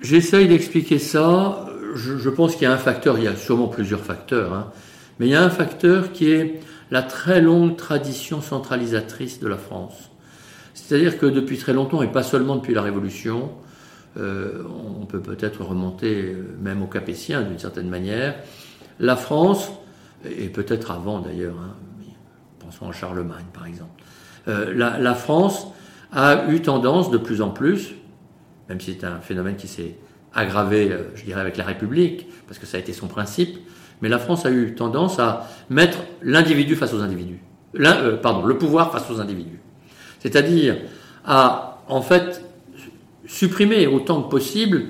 [0.00, 1.66] J'essaye d'expliquer ça.
[1.94, 4.72] Je, pense qu'il y a un facteur, il y a sûrement plusieurs facteurs, hein.
[5.18, 6.60] mais il y a un facteur qui est
[6.90, 10.10] la très longue tradition centralisatrice de la France.
[10.74, 13.50] C'est-à-dire que depuis très longtemps, et pas seulement depuis la Révolution,
[14.16, 14.64] euh,
[15.00, 18.34] on peut peut-être remonter euh, même aux Capétiens d'une certaine manière.
[18.98, 19.70] La France,
[20.24, 21.76] et peut-être avant d'ailleurs, hein,
[22.58, 24.02] pensons à Charlemagne par exemple,
[24.48, 25.68] euh, la, France
[26.12, 27.94] a eu tendance de plus en plus,
[28.68, 29.96] même si c'est un phénomène qui s'est
[30.34, 33.58] aggravé, je dirais, avec la République, parce que ça a été son principe,
[34.02, 37.40] mais la France a eu tendance à mettre l'individu face aux individus.
[38.22, 39.60] pardon, le pouvoir face aux individus.
[40.20, 40.76] C'est-à-dire
[41.24, 42.42] à, en fait,
[43.26, 44.86] supprimer autant que possible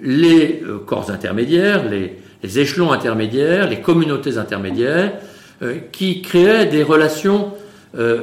[0.00, 2.16] les euh, corps intermédiaires, les,
[2.58, 5.14] échelons intermédiaires, les communautés intermédiaires,
[5.62, 7.52] euh, qui créaient des relations
[7.96, 8.22] euh,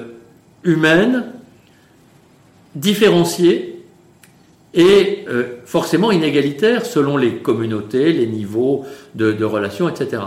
[0.63, 1.26] humaines
[2.76, 3.74] différenciées
[4.76, 5.26] et
[5.65, 10.21] forcément inégalitaires selon les communautés, les niveaux de, relations, etc.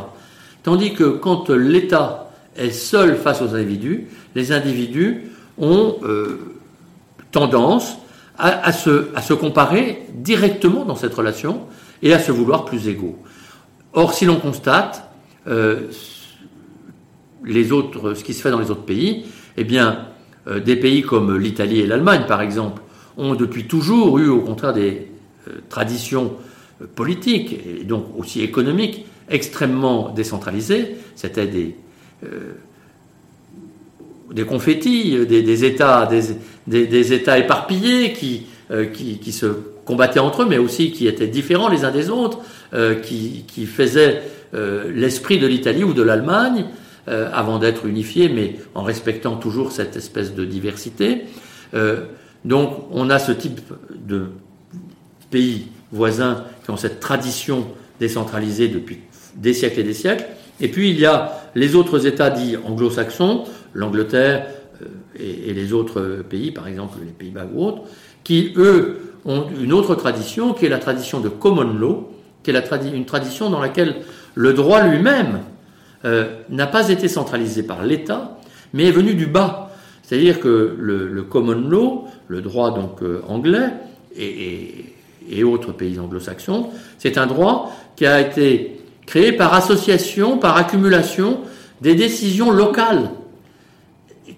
[0.63, 5.25] Tandis que quand l'État est seul face aux individus, les individus
[5.59, 5.97] ont
[7.31, 7.99] tendance
[8.39, 11.63] à, se, à se comparer directement dans cette relation
[12.03, 13.19] et à se vouloir plus égaux.
[13.93, 15.11] Or, si l'on constate
[15.47, 15.89] euh,
[17.45, 19.27] les autres, ce qui se fait dans les autres pays,
[19.59, 20.07] eh bien,
[20.65, 22.81] des pays comme l'Italie et l'Allemagne, par exemple,
[23.19, 25.09] ont depuis toujours eu, au contraire, des
[25.69, 26.33] traditions
[26.95, 30.97] politiques et donc aussi économiques extrêmement décentralisées.
[31.17, 31.75] C'était des,
[34.33, 36.09] des confettis, des, États,
[36.67, 38.47] des, États éparpillés qui,
[38.93, 39.47] qui, se
[39.85, 42.39] combattaient entre eux, mais aussi qui étaient différents les uns des autres,
[43.03, 44.23] qui, qui faisaient
[44.55, 46.67] euh, l'esprit de l'Italie ou de l'Allemagne,
[47.09, 51.25] euh, avant d'être unifié, mais en respectant toujours cette espèce de diversité.
[51.75, 52.05] Euh,
[52.45, 53.61] donc on a ce type
[53.91, 54.27] de
[55.31, 57.67] pays voisins qui ont cette tradition
[58.01, 59.01] décentralisée depuis
[59.35, 60.27] des siècles et des siècles.
[60.61, 64.47] Et puis il y a les autres États dits anglo-saxons, l'Angleterre
[65.19, 67.83] et, les autres pays, par exemple les Pays-Bas ou autres,
[68.25, 72.13] qui eux ont une autre tradition qui est la tradition de common law,
[72.43, 73.97] qui est une tradition dans laquelle
[74.35, 75.41] le droit lui-même
[76.05, 78.39] euh, n'a pas été centralisé par l'État,
[78.73, 79.73] mais est venu du bas.
[80.03, 83.71] C'est-à-dire que le, common law, le droit donc euh, anglais
[84.17, 84.95] et,
[85.45, 91.41] autres pays anglo-saxons, c'est un droit qui a été créé par association, par accumulation
[91.81, 93.11] des décisions locales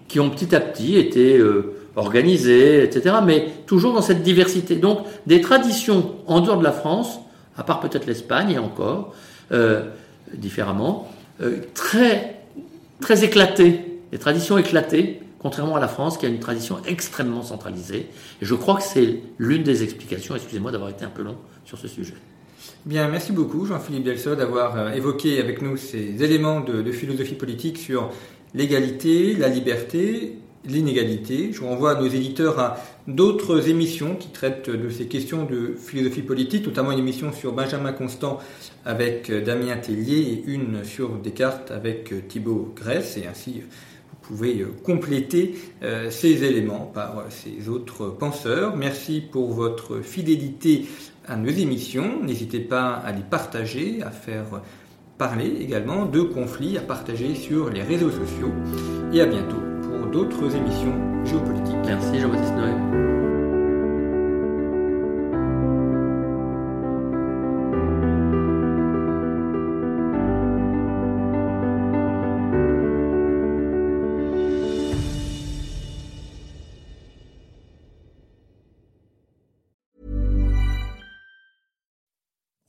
[0.09, 4.77] qui ont petit à petit été euh, organisées, etc., mais toujours dans cette diversité.
[4.77, 7.21] Donc des traditions en dehors de la France,
[7.57, 9.15] à part peut-être l'Espagne et encore,
[9.53, 9.85] euh,
[10.35, 11.09] différemment,
[11.75, 12.43] très,
[13.01, 13.81] très éclatées,
[14.13, 18.09] des traditions éclatées, contrairement à la France qui a une tradition extrêmement centralisée.
[18.41, 21.79] Et je crois que c'est l'une des explications, excusez-moi d'avoir été un peu long sur
[21.79, 22.15] ce sujet.
[22.87, 27.79] Bien, merci beaucoup Jean-Philippe Delso d'avoir euh, évoqué avec nous ces éléments de, philosophie politique
[27.79, 28.11] sur
[28.55, 31.53] l'égalité, la liberté l'inégalité.
[31.55, 32.77] Je renvoie nos éditeurs à
[33.07, 37.93] d'autres émissions qui traitent de ces questions de philosophie politique, notamment une émission sur Benjamin
[37.93, 38.39] Constant
[38.85, 43.17] avec Damien Tellier et une sur Descartes avec Thibaut Grèce.
[43.17, 43.63] Et ainsi,
[44.35, 48.77] pouvez compléter euh, ces éléments par ces autres penseurs.
[48.77, 50.87] Merci pour votre fidélité
[51.27, 52.23] à nos émissions.
[52.23, 54.63] N'hésitez pas à les partager, à faire
[55.19, 58.53] parler également de conflits, à partager sur les réseaux sociaux.
[59.13, 59.61] Et à bientôt
[60.11, 61.77] d'autres émissions géopolitiques.
[61.87, 63.10] Merci Jean-Baptiste Noël.